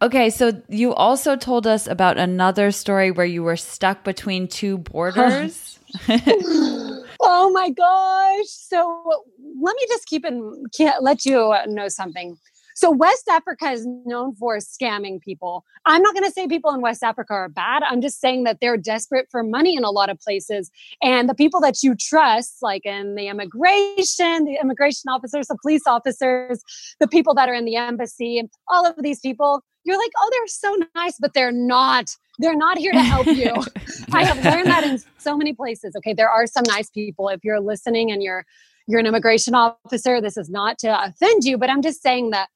[0.01, 4.77] Okay, so you also told us about another story where you were stuck between two
[4.77, 5.79] borders.
[6.07, 8.45] oh my gosh.
[8.47, 9.03] So
[9.59, 12.37] let me just keep in, can't let you know something.
[12.75, 15.63] So West Africa is known for scamming people.
[15.85, 17.83] I'm not going to say people in West Africa are bad.
[17.83, 20.69] I'm just saying that they're desperate for money in a lot of places.
[21.01, 25.83] And the people that you trust, like in the immigration, the immigration officers, the police
[25.87, 26.61] officers,
[26.99, 30.29] the people that are in the embassy, and all of these people, you're like, oh,
[30.33, 32.09] they're so nice, but they're not.
[32.39, 33.53] They're not here to help you.
[34.11, 35.95] I have learned that in so many places.
[35.95, 37.29] Okay, there are some nice people.
[37.29, 38.45] If you're listening and you're
[38.87, 42.49] you're an immigration officer, this is not to offend you, but I'm just saying that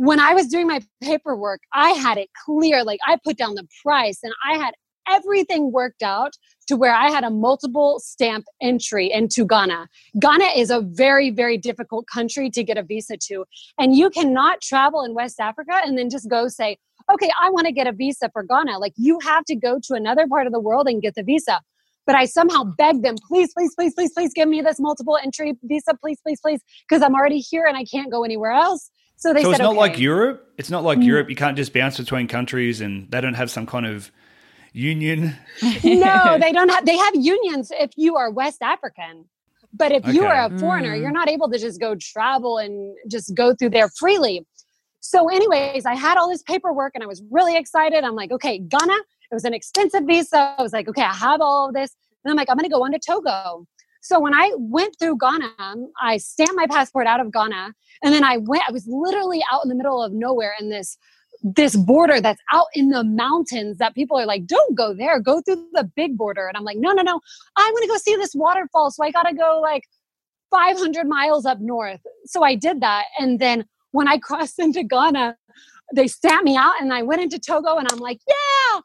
[0.00, 2.82] when I was doing my paperwork, I had it clear.
[2.84, 4.72] Like I put down the price and I had
[5.06, 6.32] everything worked out
[6.68, 9.88] to where I had a multiple stamp entry into Ghana.
[10.18, 13.44] Ghana is a very, very difficult country to get a visa to.
[13.76, 16.78] And you cannot travel in West Africa and then just go say,
[17.12, 18.78] okay, I want to get a visa for Ghana.
[18.78, 21.60] Like you have to go to another part of the world and get the visa.
[22.06, 25.58] But I somehow begged them, please, please, please, please, please give me this multiple entry
[25.62, 28.90] visa, please, please, please, because I'm already here and I can't go anywhere else.
[29.20, 29.78] So they so said, it's not okay.
[29.78, 30.52] like Europe.
[30.56, 31.04] It's not like Mm.
[31.04, 31.30] Europe.
[31.30, 34.10] You can't just bounce between countries, and they don't have some kind of
[34.72, 35.36] union.
[35.84, 36.84] no, they don't have.
[36.86, 39.26] They have unions if you are West African,
[39.72, 41.00] but if you are a foreigner, Mm.
[41.02, 44.46] you're not able to just go travel and just go through there freely.
[45.00, 48.04] So, anyways, I had all this paperwork and I was really excited.
[48.04, 48.96] I'm like, okay, Ghana.
[49.30, 50.54] It was an expensive visa.
[50.58, 51.94] I was like, okay, I have all of this.
[52.24, 53.64] And I'm like, I'm going to go on to Togo.
[54.00, 58.14] So when I went through Ghana, um, I stamped my passport out of Ghana, and
[58.14, 58.62] then I went.
[58.68, 60.96] I was literally out in the middle of nowhere in this
[61.42, 65.40] this border that's out in the mountains that people are like, don't go there, go
[65.40, 66.46] through the big border.
[66.46, 67.20] And I'm like, no, no, no,
[67.56, 68.90] I want to go see this waterfall.
[68.90, 69.84] So I got to go like
[70.50, 72.00] 500 miles up north.
[72.26, 73.04] So I did that.
[73.18, 75.36] And then when I crossed into Ghana,
[75.94, 78.80] they stamped me out and I went into Togo and I'm like, yeah.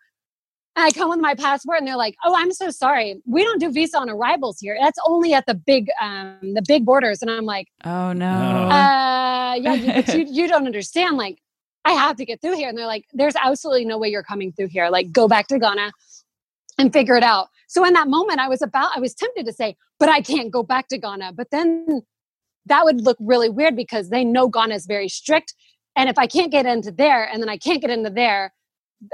[0.76, 3.22] And I come with my passport and they're like, oh, I'm so sorry.
[3.26, 4.78] We don't do visa on arrivals here.
[4.80, 7.22] That's only at the big, um, the big borders.
[7.22, 8.28] And I'm like, Oh no.
[8.28, 11.16] uh, yeah, you, but you, you don't understand.
[11.16, 11.40] Like,
[11.86, 12.68] I have to get through here.
[12.68, 14.90] And they're like, there's absolutely no way you're coming through here.
[14.90, 15.92] Like, go back to Ghana
[16.78, 17.48] and figure it out.
[17.68, 20.52] So in that moment, I was about, I was tempted to say, but I can't
[20.52, 21.34] go back to Ghana.
[21.34, 22.02] But then
[22.66, 25.54] that would look really weird because they know Ghana is very strict.
[25.96, 28.52] And if I can't get into there and then I can't get into there,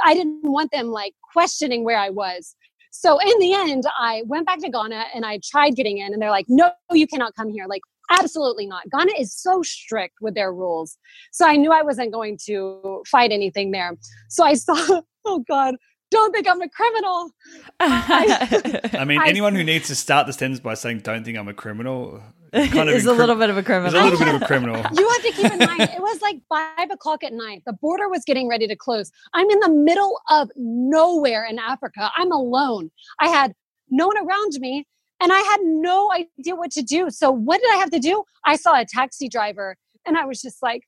[0.03, 2.55] I didn't want them like questioning where I was.
[2.91, 6.21] So in the end, I went back to Ghana and I tried getting in, and
[6.21, 7.65] they're like, no, you cannot come here.
[7.67, 8.83] Like, absolutely not.
[8.91, 10.97] Ghana is so strict with their rules.
[11.31, 13.97] So I knew I wasn't going to fight anything there.
[14.29, 15.75] So I saw, oh God,
[16.11, 17.31] don't think I'm a criminal.
[17.79, 21.47] I mean, I- anyone who needs to start the sentence by saying "Don't think I'm
[21.47, 22.21] a criminal"
[22.53, 24.01] kind of is a little bit of a is criminal.
[24.01, 24.75] a little bit of a criminal.
[24.93, 27.63] You have to keep in mind, it was like five o'clock at night.
[27.65, 29.09] The border was getting ready to close.
[29.33, 32.11] I'm in the middle of nowhere in Africa.
[32.15, 32.91] I'm alone.
[33.19, 33.53] I had
[33.89, 34.85] no one around me
[35.21, 37.09] and I had no idea what to do.
[37.09, 38.23] So, what did I have to do?
[38.45, 40.83] I saw a taxi driver and I was just like,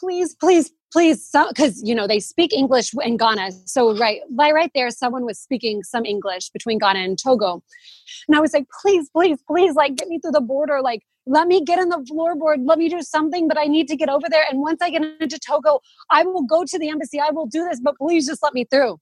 [0.00, 1.30] please, please, please.
[1.48, 3.52] Because, you know, they speak English in Ghana.
[3.66, 7.62] So, right, right, right there, someone was speaking some English between Ghana and Togo.
[8.26, 10.80] And I was like, please, please, please, like, get me through the border.
[10.82, 12.66] Like, let me get in the floorboard.
[12.66, 14.44] Let me do something, but I need to get over there.
[14.50, 17.20] And once I get into Togo, I will go to the embassy.
[17.20, 18.98] I will do this, but please just let me through.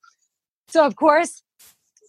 [0.69, 1.43] So, of course,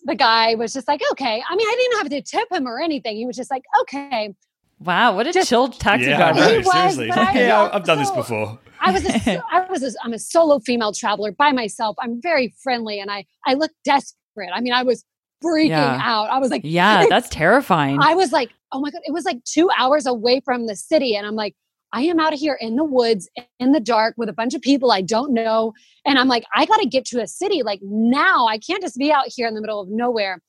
[0.05, 1.43] the guy was just like, okay.
[1.47, 3.17] I mean, I didn't have to tip him or anything.
[3.17, 4.33] He was just like, okay.
[4.79, 6.39] Wow, what a Just- chill taxi yeah, driver.
[6.39, 7.07] know, He was, seriously.
[7.09, 8.59] but I- yeah, I've done this before.
[8.79, 11.95] I was a, I was a, I'm a solo female traveler by myself.
[11.99, 14.51] I'm very friendly and I I look desperate.
[14.53, 15.03] I mean, I was
[15.43, 15.99] freaking Yeah.
[16.01, 16.29] out.
[16.29, 17.99] I was like, Yeah, that's terrifying.
[18.01, 21.15] I was like, oh my God, it was like two hours away from the city.
[21.15, 21.55] And I'm like,
[21.93, 24.91] I am out here in the woods in the dark with a bunch of people
[24.91, 25.73] I don't know.
[26.05, 28.45] And I'm like, I got to get to a city like now.
[28.47, 30.41] I can't just be out here in the middle of nowhere.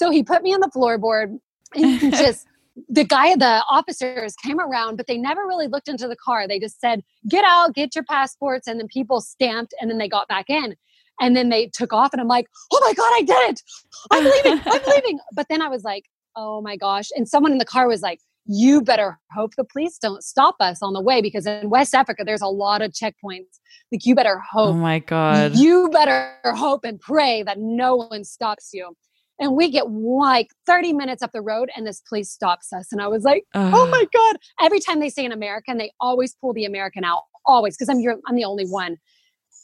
[0.00, 1.38] So he put me on the floorboard
[1.76, 2.46] and just
[2.88, 6.46] the guy, the officers came around, but they never really looked into the car.
[6.46, 8.66] They just said, get out, get your passports.
[8.66, 10.76] And then people stamped and then they got back in.
[11.20, 12.12] And then they took off.
[12.12, 13.62] And I'm like, oh my God, I did it.
[14.10, 14.62] I'm leaving.
[14.66, 15.18] I'm leaving.
[15.34, 16.04] But then I was like,
[16.36, 17.08] oh my gosh.
[17.14, 20.78] And someone in the car was like, you better hope the police don't stop us
[20.82, 23.60] on the way because in West Africa, there's a lot of checkpoints.
[23.92, 24.70] Like, you better hope.
[24.70, 24.80] oh hope.
[24.80, 25.54] my god.
[25.54, 28.94] You better hope and pray that no one stops you.
[29.40, 32.88] And we get like 30 minutes up the road and this police stops us.
[32.90, 34.36] And I was like, oh my God.
[34.60, 38.00] Every time they say an American, they always pull the American out, always, because I'm,
[38.00, 38.96] your- I'm the only one.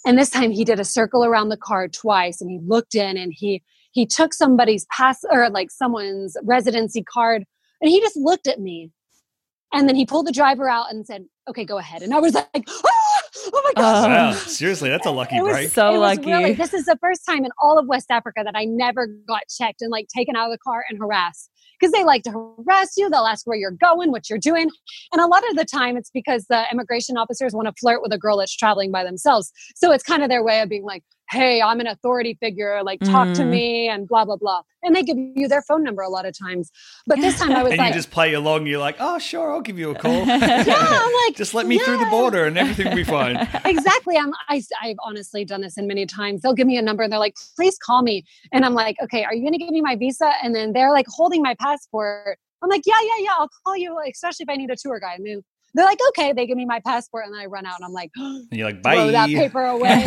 [0.07, 3.17] And this time he did a circle around the car twice and he looked in
[3.17, 7.45] and he he took somebody's pass or like someone's residency card
[7.81, 8.91] and he just looked at me.
[9.73, 12.03] And then he pulled the driver out and said, Okay, go ahead.
[12.03, 13.04] And I was like, "Ah!
[13.37, 14.05] Oh my gosh.
[14.05, 15.71] Uh, Wow, seriously, that's a lucky It was break.
[15.71, 16.31] So it was lucky.
[16.33, 19.43] really- this is the first time in all of West Africa that I never got
[19.49, 21.51] checked and like taken out of the car and harassed.
[21.79, 23.09] Because they like to harass you.
[23.11, 24.71] They'll ask where you're going, what you're doing.
[25.13, 28.13] And a lot of the time it's because the immigration officers want to flirt with
[28.13, 29.53] a girl that's traveling by themselves.
[29.77, 33.01] So it's kind of their way of being like, hey, I'm an authority figure, like
[33.01, 33.35] talk Mm.
[33.37, 34.61] to me and blah, blah, blah.
[34.83, 36.71] And they give you their phone number a lot of times.
[37.07, 37.73] But this time I was like.
[37.73, 38.67] and like, you just play along.
[38.67, 40.13] You're like, oh, sure, I'll give you a call.
[40.27, 43.37] yeah, I'm like, just let me through the border and everything will be fine.
[43.65, 44.19] exactly.
[44.19, 46.43] I'm, I, I've honestly done this in many times.
[46.43, 48.25] They'll give me a number and they're like, please call me.
[48.53, 50.31] And I'm like, okay, are you going to give me my visa?
[50.43, 52.39] And then they're like holding my passport.
[52.63, 55.19] I'm like, yeah, yeah, yeah, I'll call you, especially if I need a tour guide.
[55.19, 55.43] And then
[55.75, 57.27] they're like, okay, they give me my passport.
[57.27, 58.95] And then I run out and I'm like, And you're like, bye.
[58.95, 60.03] throw that paper away.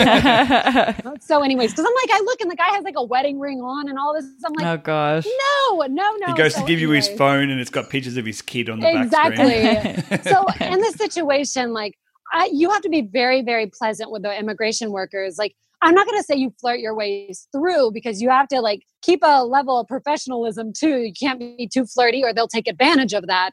[1.22, 3.60] so, anyways, because I'm like, I look and the guy has like a wedding ring
[3.60, 4.26] on and all this.
[4.46, 5.26] I'm like, oh gosh.
[5.70, 6.28] no, no, no.
[6.28, 8.70] He goes So to give you his phone and it's got pictures of his kid
[8.70, 10.04] on the back Exactly.
[10.06, 10.24] screen.
[10.24, 11.94] so in this situation like
[12.34, 16.06] I, you have to be very very pleasant with the immigration workers like i'm not
[16.08, 19.44] going to say you flirt your ways through because you have to like keep a
[19.46, 20.98] level of professionalism too.
[20.98, 23.52] You can't be too flirty or they'll take advantage of that.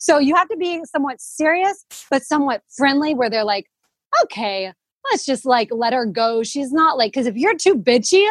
[0.00, 3.66] So you have to be somewhat serious but somewhat friendly where they're like
[4.24, 4.72] okay
[5.10, 6.42] let's just like let her go.
[6.42, 8.26] She's not like because if you're too bitchy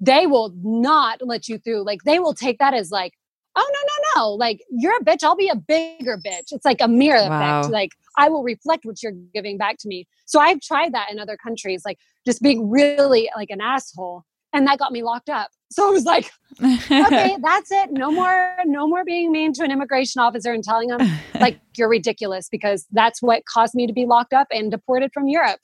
[0.00, 1.84] they will not let you through.
[1.84, 3.12] Like they will take that as like
[3.54, 4.34] oh no no no.
[4.34, 5.22] Like you're a bitch.
[5.22, 6.50] I'll be a bigger bitch.
[6.50, 7.60] It's like a mirror Wow.
[7.60, 10.06] effect like i will reflect what you're giving back to me.
[10.24, 11.82] So i've tried that in other countries.
[11.84, 15.90] Like just being really like an asshole and that got me locked up so i
[15.90, 16.30] was like
[16.62, 20.88] okay that's it no more no more being mean to an immigration officer and telling
[20.88, 21.00] them
[21.40, 25.28] like you're ridiculous because that's what caused me to be locked up and deported from
[25.28, 25.60] europe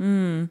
[0.00, 0.50] Mm.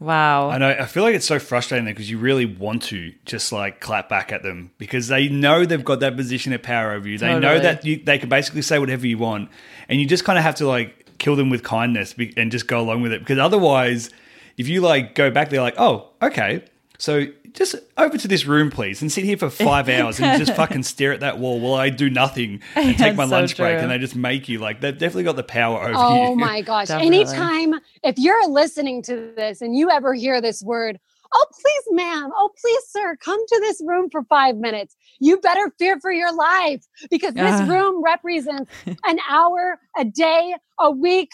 [0.00, 0.50] Wow.
[0.50, 0.68] I know.
[0.68, 4.32] I feel like it's so frustrating because you really want to just like clap back
[4.32, 7.16] at them because they know they've got that position of power over you.
[7.16, 9.50] They know that you, they can basically say whatever you want,
[9.88, 12.80] and you just kind of have to like kill them with kindness and just go
[12.80, 14.10] along with it because otherwise,
[14.56, 16.64] if you like go back, they're like, oh, okay,
[16.98, 20.56] so just over to this room, please, and sit here for five hours and just
[20.56, 23.56] fucking stare at that wall while I do nothing and take That's my so lunch
[23.56, 25.96] break, and they just make you like they've definitely got the power over you.
[25.98, 26.88] Oh my gosh.
[26.88, 27.20] Definitely.
[27.20, 30.98] Anytime, if you're listening to this and you ever hear this word,
[31.32, 34.96] oh, please, ma'am, oh, please, sir, come to this room for five minutes.
[35.20, 37.66] You better fear for your life because this Ah.
[37.68, 41.30] room represents an hour, a day, a week.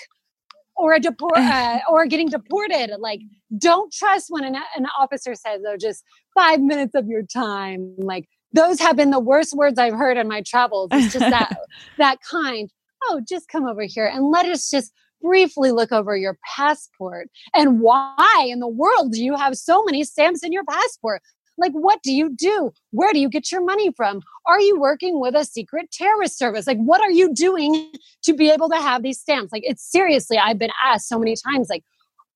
[0.81, 2.91] Or a deport, uh, or getting deported.
[2.99, 3.21] Like,
[3.59, 6.03] don't trust when an, an officer says, "Oh, just
[6.35, 10.27] five minutes of your time." Like, those have been the worst words I've heard in
[10.27, 10.89] my travels.
[10.93, 11.55] It's just that
[11.99, 12.71] that kind.
[13.05, 17.29] Oh, just come over here and let us just briefly look over your passport.
[17.55, 21.23] And why in the world do you have so many stamps in your passport?
[21.61, 22.73] Like, what do you do?
[22.91, 24.23] Where do you get your money from?
[24.47, 26.67] Are you working with a secret terrorist service?
[26.67, 27.93] Like, what are you doing
[28.25, 29.53] to be able to have these stamps?
[29.53, 31.85] Like, it's seriously, I've been asked so many times, like,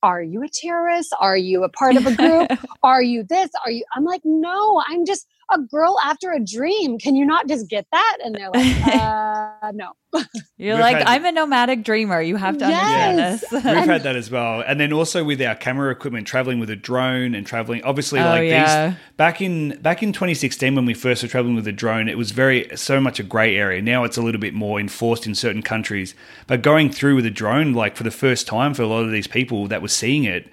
[0.02, 1.14] are you a terrorist?
[1.18, 2.50] Are you a part of a group?
[2.82, 3.50] are you this?
[3.64, 3.84] Are you?
[3.96, 6.98] I'm like, no, I'm just a girl after a dream.
[6.98, 8.18] Can you not just get that?
[8.24, 9.92] And they're like, uh, no.
[10.56, 12.20] You're We've like, had- I'm a nomadic dreamer.
[12.20, 13.44] You have to understand this.
[13.50, 16.76] We've had that as well, and then also with our camera equipment, traveling with a
[16.76, 17.82] drone and traveling.
[17.82, 18.90] Obviously, Oh, like yeah.
[18.90, 22.16] these back in back in 2016 when we first were traveling with a drone, it
[22.16, 23.82] was very so much a grey area.
[23.82, 26.14] Now it's a little bit more enforced in certain countries.
[26.46, 29.10] But going through with a drone, like for the first time for a lot of
[29.10, 30.48] these people that were seeing it,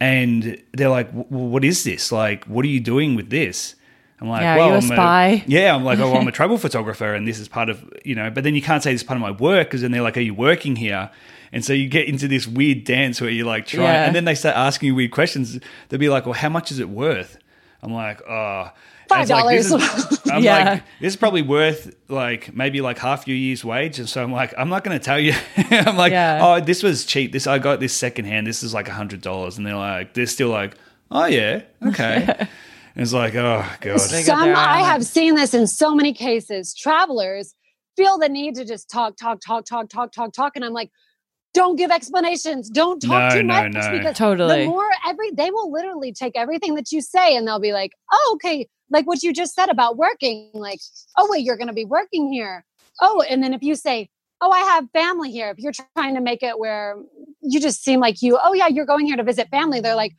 [0.00, 2.10] and they're like, "What is this?
[2.10, 3.76] Like, what are you doing with this?"
[4.20, 6.56] I'm like, Yeah, well, you a I'm spy?" yeah, I'm like, oh, I'm a travel
[6.58, 8.30] photographer, and this is part of you know.
[8.30, 10.16] But then you can't say this is part of my work because then they're like,
[10.16, 11.10] are you working here?
[11.52, 14.04] And so you get into this weird dance where you're like trying, Yeah.
[14.06, 15.58] and then they start asking you weird questions.
[15.88, 17.38] They'll be like, well, how much is it worth?
[17.82, 18.70] I'm like, oh.
[19.08, 19.70] Five like, dollars.
[19.72, 20.70] is- I'm Yeah.
[20.72, 24.00] like, this is probably worth like maybe like half your year's wage.
[24.00, 25.34] And so I'm like, I'm not going to tell you.
[25.70, 26.40] I'm like, Yeah.
[26.42, 27.30] oh, this was cheap.
[27.32, 28.46] This I got this secondhand.
[28.48, 29.56] This is like a hundred dollars.
[29.56, 30.74] And they're like, they're still like,
[31.12, 32.48] oh yeah, okay.
[32.96, 34.00] And it's like, oh god.
[34.00, 36.74] Some I have seen this in so many cases.
[36.74, 37.54] Travelers
[37.94, 40.90] feel the need to just talk, talk, talk, talk, talk, talk, talk, and I'm like,
[41.52, 42.70] don't give explanations.
[42.70, 43.90] Don't talk No, too no, much no.
[43.92, 44.62] because Totally.
[44.62, 47.92] the more every they will literally take everything that you say and they'll be like,
[48.10, 50.50] oh, okay, like what you just said about working.
[50.54, 50.80] Like,
[51.18, 52.64] oh wait, you're going to be working here.
[53.02, 54.08] Oh, and then if you say,
[54.40, 55.50] oh, I have family here.
[55.50, 56.96] If you're trying to make it where
[57.42, 59.80] you just seem like you, oh yeah, you're going here to visit family.
[59.80, 60.12] They're like,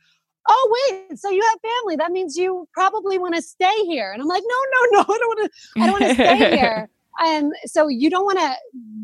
[0.48, 1.96] oh wait, so you have family.
[1.96, 4.12] That means you probably want to stay here.
[4.12, 5.82] And I'm like, no, no, no, I don't want to.
[5.82, 6.88] I don't want to stay here.
[7.20, 8.54] And um, so you don't want to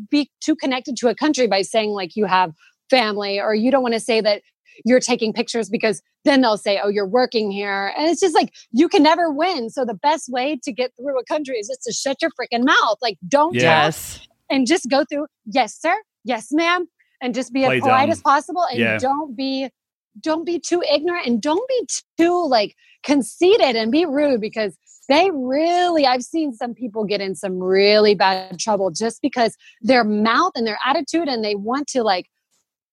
[0.09, 2.53] be too connected to a country by saying like you have
[2.89, 4.41] family, or you don't want to say that
[4.83, 7.93] you're taking pictures because then they'll say, oh, you're working here.
[7.97, 9.69] And it's just like you can never win.
[9.69, 12.65] So the best way to get through a country is just to shut your freaking
[12.65, 12.97] mouth.
[13.01, 14.27] Like don't talk Yes.
[14.49, 16.87] and just go through yes sir yes ma'am
[17.21, 18.11] and just be Play as polite dumb.
[18.11, 18.97] as possible and Yeah.
[18.97, 19.69] don't be
[20.19, 21.87] don't be too ignorant and don't be
[22.17, 27.35] too like conceited and be rude because they really i've seen some people get in
[27.35, 32.01] some really bad trouble just because their mouth and their attitude and they want to
[32.01, 32.27] like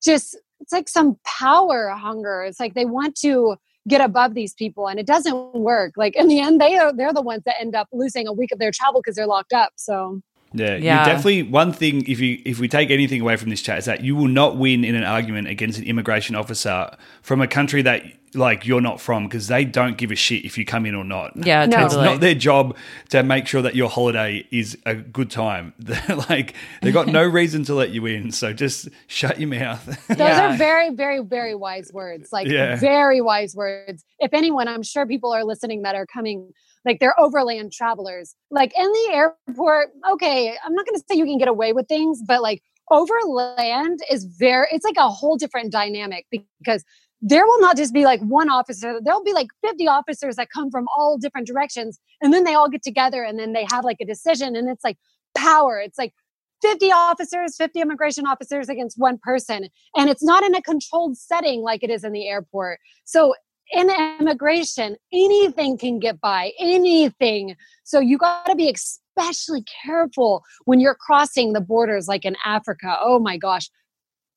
[0.02, 2.44] just it's like some power hunger.
[2.44, 3.56] It's like they want to
[3.88, 5.94] get above these people and it doesn't work.
[5.96, 8.52] Like in the end they are they're the ones that end up losing a week
[8.52, 10.22] of their travel because they're locked up so
[10.54, 11.00] yeah, Yeah.
[11.00, 13.84] you definitely one thing if you if we take anything away from this chat is
[13.86, 16.90] that you will not win in an argument against an immigration officer
[17.22, 18.02] from a country that
[18.34, 21.04] like you're not from because they don't give a shit if you come in or
[21.04, 21.32] not.
[21.36, 21.84] Yeah, No.
[21.84, 22.74] It's not their job
[23.10, 25.74] to make sure that your holiday is a good time.
[25.78, 29.84] They're like they've got no reason to let you in, so just shut your mouth.
[30.08, 30.54] those Yeah.
[30.54, 32.76] are very very very wise words like Yeah.
[32.76, 36.52] very wise words if anyone i'm sure people are listening that are coming
[36.84, 38.34] like they're overland travelers.
[38.50, 41.88] Like in the airport okay i'm not going to say you can get away with
[41.88, 46.84] things but like overland is very it's like a whole different dynamic because
[47.20, 50.70] there will not just be like one officer there'll be like 50 officers that come
[50.70, 53.98] from all different directions and then they all get together and then they have like
[54.00, 54.96] a decision and it's like
[55.34, 55.80] power.
[55.80, 56.14] It's like
[56.62, 61.60] 50 officers 50 immigration officers against one person and it's not in a controlled setting
[61.60, 62.78] like it is in the airport.
[63.04, 63.34] So
[63.72, 67.56] in immigration anything can get by anything.
[67.84, 72.96] So you got to be especially careful when you're crossing the borders like in africa.
[73.00, 73.68] Oh my gosh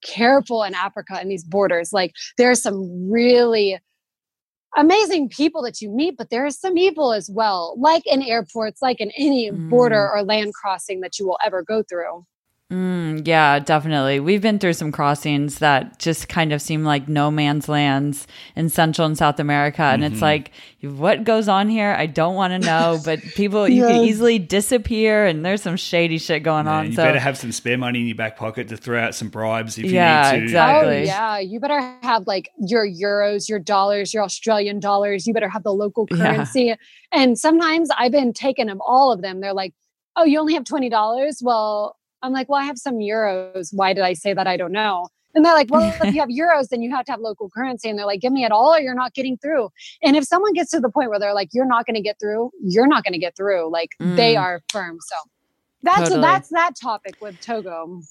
[0.03, 1.91] careful in africa and these borders.
[1.91, 3.79] Like there are some really
[4.77, 8.81] amazing people that you meet but there is some evil as well like in airports
[8.81, 10.17] like in any border mm.
[10.17, 12.25] or land crossing that you will ever go through
[12.72, 14.20] Mm, yeah, definitely.
[14.20, 18.70] We've been through some crossings that just kind of seem like no man's lands in
[18.70, 19.84] Central and South America.
[19.84, 20.13] And Mm-hmm.
[20.13, 20.51] it's like,
[20.82, 21.91] what goes on here?
[21.95, 26.18] I don't want to know, but people, you can easily disappear and there's some shady
[26.18, 26.91] shit going Yeah, on.
[26.91, 29.30] you so, better have some spare money in your back pocket to throw out some
[29.30, 30.38] bribes if you Yeah, need to.
[30.43, 30.88] exactly.
[30.88, 35.28] Oh yeah, you better have like your euros, your dollars, your Australian dollars.
[35.28, 36.47] You better have the local Yeah.
[36.47, 36.76] currency.
[37.11, 39.41] And sometimes I've been taking them all of them.
[39.41, 39.74] They're like,
[40.16, 43.70] "Oh, you only have twenty dollars." Well, I'm like, "Well, I have some euros.
[43.74, 44.47] Why did I say that?
[44.47, 47.11] I don't know." And they're like, "Well, if you have euros, then you have to
[47.11, 49.70] have local currency." And they're like, "Give me it all, or you're not getting through."
[50.01, 52.18] And if someone gets to the point where they're like, "You're not going to get
[52.20, 53.70] through," you're not going to get through.
[53.72, 54.41] Like they Mm.
[54.41, 54.97] are firm.
[55.01, 55.16] So
[55.84, 56.22] that's Totally.
[56.22, 58.01] that's that topic with Togo.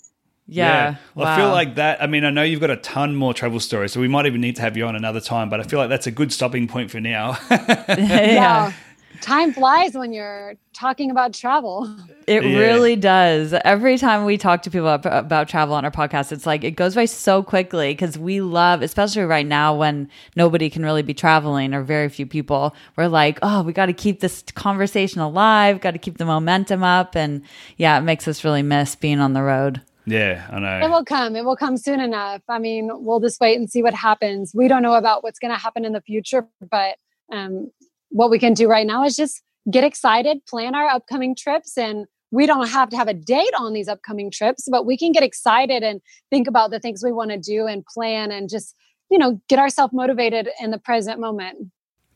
[0.47, 0.97] yeah.
[1.15, 2.03] Well, I feel like that.
[2.03, 4.41] I mean, I know you've got a ton more travel stories, so we might even
[4.43, 5.49] need to have you on another time.
[5.49, 7.39] But I feel like that's a good stopping point for now.
[7.51, 8.73] yeah.
[9.21, 11.89] Time flies when you're talking about travel.
[12.27, 12.59] It Yeah.
[12.59, 13.53] really does.
[13.65, 16.73] Every time we talk to people ab- about travel on our podcast, it's like it
[16.73, 21.15] goes by so quickly because we love, especially right now when nobody can really be
[21.15, 22.75] traveling or very few people.
[22.97, 26.83] We're like, oh, we got to keep this conversation alive, got to keep the momentum
[26.83, 27.15] up.
[27.15, 27.43] And
[27.77, 29.81] yeah, it makes us really miss being on the road.
[30.07, 30.81] yeah, I know.
[30.87, 31.37] It will come.
[31.37, 32.43] It will come soon enough.
[32.49, 34.53] I mean, we'll just wait and see what happens.
[34.55, 36.97] We don't know about what's going to happen in the future, but
[37.33, 37.71] um,
[38.15, 42.07] what we can do right now is just get excited, plan our upcoming trips, and
[42.31, 45.23] we don't have to have a date on these upcoming trips, but we can get
[45.25, 46.01] excited and
[46.31, 48.75] think about the things we want to do and plan and just,
[49.11, 51.71] you know, get ourselves motivated in the present moment.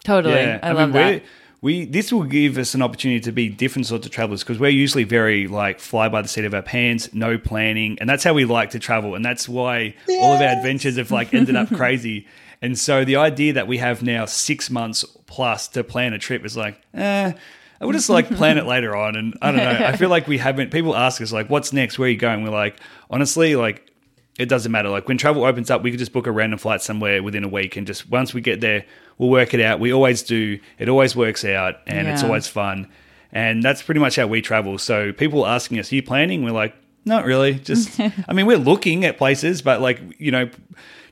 [0.04, 0.34] Totally.
[0.34, 1.08] Yeah, I, love mean, that.
[1.08, 1.22] we're-
[1.60, 4.70] We this will give us an opportunity to be different sorts of travelers because we're
[4.70, 8.32] usually very like fly by the seat of our pants, no planning, and that's how
[8.32, 11.68] we like to travel, and that's why all of our adventures have like ended up
[11.80, 12.28] crazy.
[12.60, 16.44] And so the idea that we have now six months plus to plan a trip
[16.44, 17.32] is like, eh.
[17.80, 19.86] I would just like plan it later on, and I don't know.
[19.86, 20.72] I feel like we haven't.
[20.72, 21.96] People ask us like, "What's next?
[21.96, 23.88] Where are you going?" We're like, honestly, like
[24.36, 24.88] it doesn't matter.
[24.88, 27.48] Like when travel opens up, we could just book a random flight somewhere within a
[27.48, 28.84] week, and just once we get there,
[29.16, 29.78] we'll work it out.
[29.78, 30.58] We always do.
[30.80, 32.88] It always works out, and it's always fun.
[33.30, 34.78] And that's pretty much how we travel.
[34.78, 36.74] So people asking us, "Are you planning?" We're like,
[37.08, 37.54] "Not really.
[37.54, 37.98] Just,
[38.28, 40.48] I mean, we're looking at places, but like you know,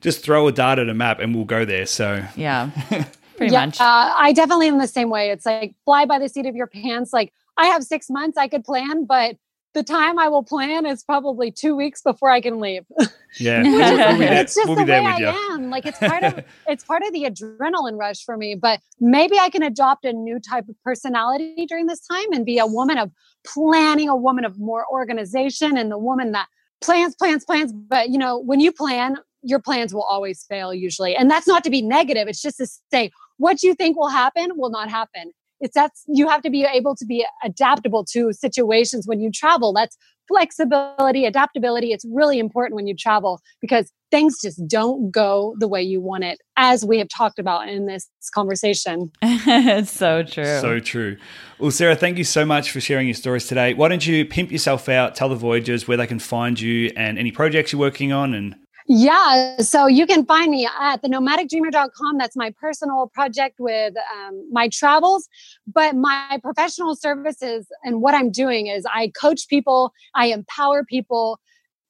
[0.00, 2.70] just throw a dart at a map and we'll go there." So Yeah.
[3.36, 3.80] Pretty yeah, much.
[3.80, 5.30] Uh, I definitely am the same way.
[5.30, 7.12] It's like fly by the seat of your pants.
[7.12, 9.36] Like I have six months I could plan, but
[9.76, 12.84] the time I will plan is probably two weeks before I can leave.
[13.38, 15.26] yeah, Which is- we'll be there, it's just we'll the way with you.
[15.26, 15.68] I am.
[15.68, 18.54] Like it's part of it's part of the adrenaline rush for me.
[18.54, 22.58] But maybe I can adopt a new type of personality during this time and be
[22.58, 23.12] a woman of
[23.46, 26.46] planning, a woman of more organization, and the woman that
[26.80, 27.70] plans, plans, plans.
[27.70, 31.14] But you know, when you plan, your plans will always fail usually.
[31.14, 32.28] And that's not to be negative.
[32.28, 35.32] It's just to say what you think will happen will not happen.
[35.60, 39.72] It's that's you have to be able to be adaptable to situations when you travel.
[39.72, 39.96] That's
[40.28, 41.92] flexibility, adaptability.
[41.92, 46.24] It's really important when you travel because things just don't go the way you want
[46.24, 49.10] it, as we have talked about in this conversation.
[49.22, 50.60] it's so true.
[50.60, 51.16] So true.
[51.58, 53.74] Well, Sarah, thank you so much for sharing your stories today.
[53.74, 57.18] Why don't you pimp yourself out, tell the Voyagers where they can find you and
[57.18, 58.56] any projects you're working on and
[58.88, 62.18] Yeah, so you can find me at the nomadicdreamer.com.
[62.18, 65.28] That's my personal project with um, my travels.
[65.66, 71.40] But my professional services and what I'm doing is I coach people, I empower people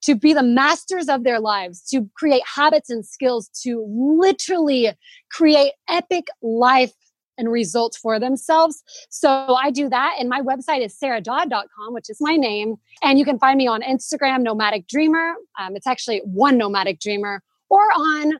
[0.03, 4.93] to be the masters of their lives, to create habits and skills, to literally
[5.31, 6.93] create epic life
[7.39, 8.83] and results for themselves.
[9.11, 10.17] So I do that.
[10.19, 12.77] And my website is sarahdodd.com, which is my name.
[13.03, 15.35] And you can find me on Instagram, Nomadic Dreamer.
[15.59, 18.35] Um, it's actually one Nomadic Dreamer, or on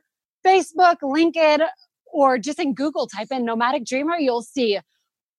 [0.45, 1.65] Facebook, LinkedIn,
[2.05, 4.17] or just in Google, type in Nomadic Dreamer.
[4.17, 4.79] You'll see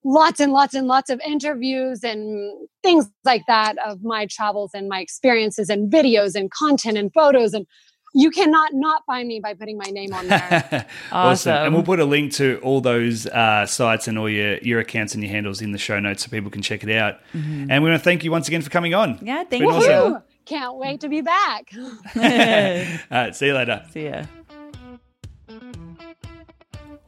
[0.04, 4.88] lots and lots and lots of interviews and things like that of my travels and
[4.88, 7.66] my experiences and videos and content and photos and
[8.14, 10.40] you cannot not find me by putting my name on there.
[10.42, 10.86] awesome.
[11.12, 11.56] awesome.
[11.56, 15.14] And we'll put a link to all those uh, sites and all your, your accounts
[15.14, 17.20] and your handles in the show notes so people can check it out.
[17.34, 17.70] Mm-hmm.
[17.70, 19.18] And we want to thank you once again for coming on.
[19.22, 19.70] Yeah, thank you.
[19.70, 20.22] Awesome.
[20.44, 21.70] Can't wait to be back.
[22.16, 23.84] all right, see you later.
[23.92, 24.24] See ya.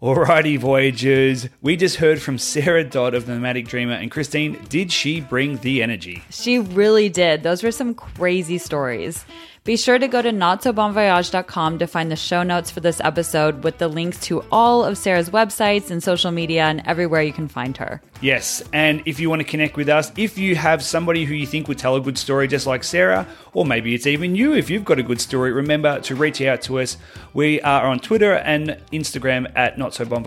[0.02, 1.50] Alrighty, Voyagers.
[1.60, 3.92] We just heard from Sarah Dodd of the Nomadic Dreamer.
[3.92, 6.22] And Christine, did she bring the energy?
[6.30, 7.42] She really did.
[7.42, 9.26] Those were some crazy stories.
[9.70, 13.78] Be sure to go to notsobonvoyage.com to find the show notes for this episode with
[13.78, 17.76] the links to all of Sarah's websites and social media and everywhere you can find
[17.76, 18.02] her.
[18.20, 21.46] Yes, and if you want to connect with us, if you have somebody who you
[21.46, 24.70] think would tell a good story just like Sarah, or maybe it's even you if
[24.70, 26.96] you've got a good story, remember to reach out to us.
[27.32, 30.24] We are on Twitter and Instagram at Not So Bon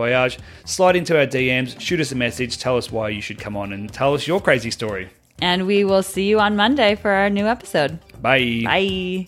[0.64, 3.74] Slide into our DMs, shoot us a message, tell us why you should come on
[3.74, 5.10] and tell us your crazy story.
[5.42, 8.00] And we will see you on Monday for our new episode.
[8.22, 8.62] Bye.
[8.64, 9.28] Bye.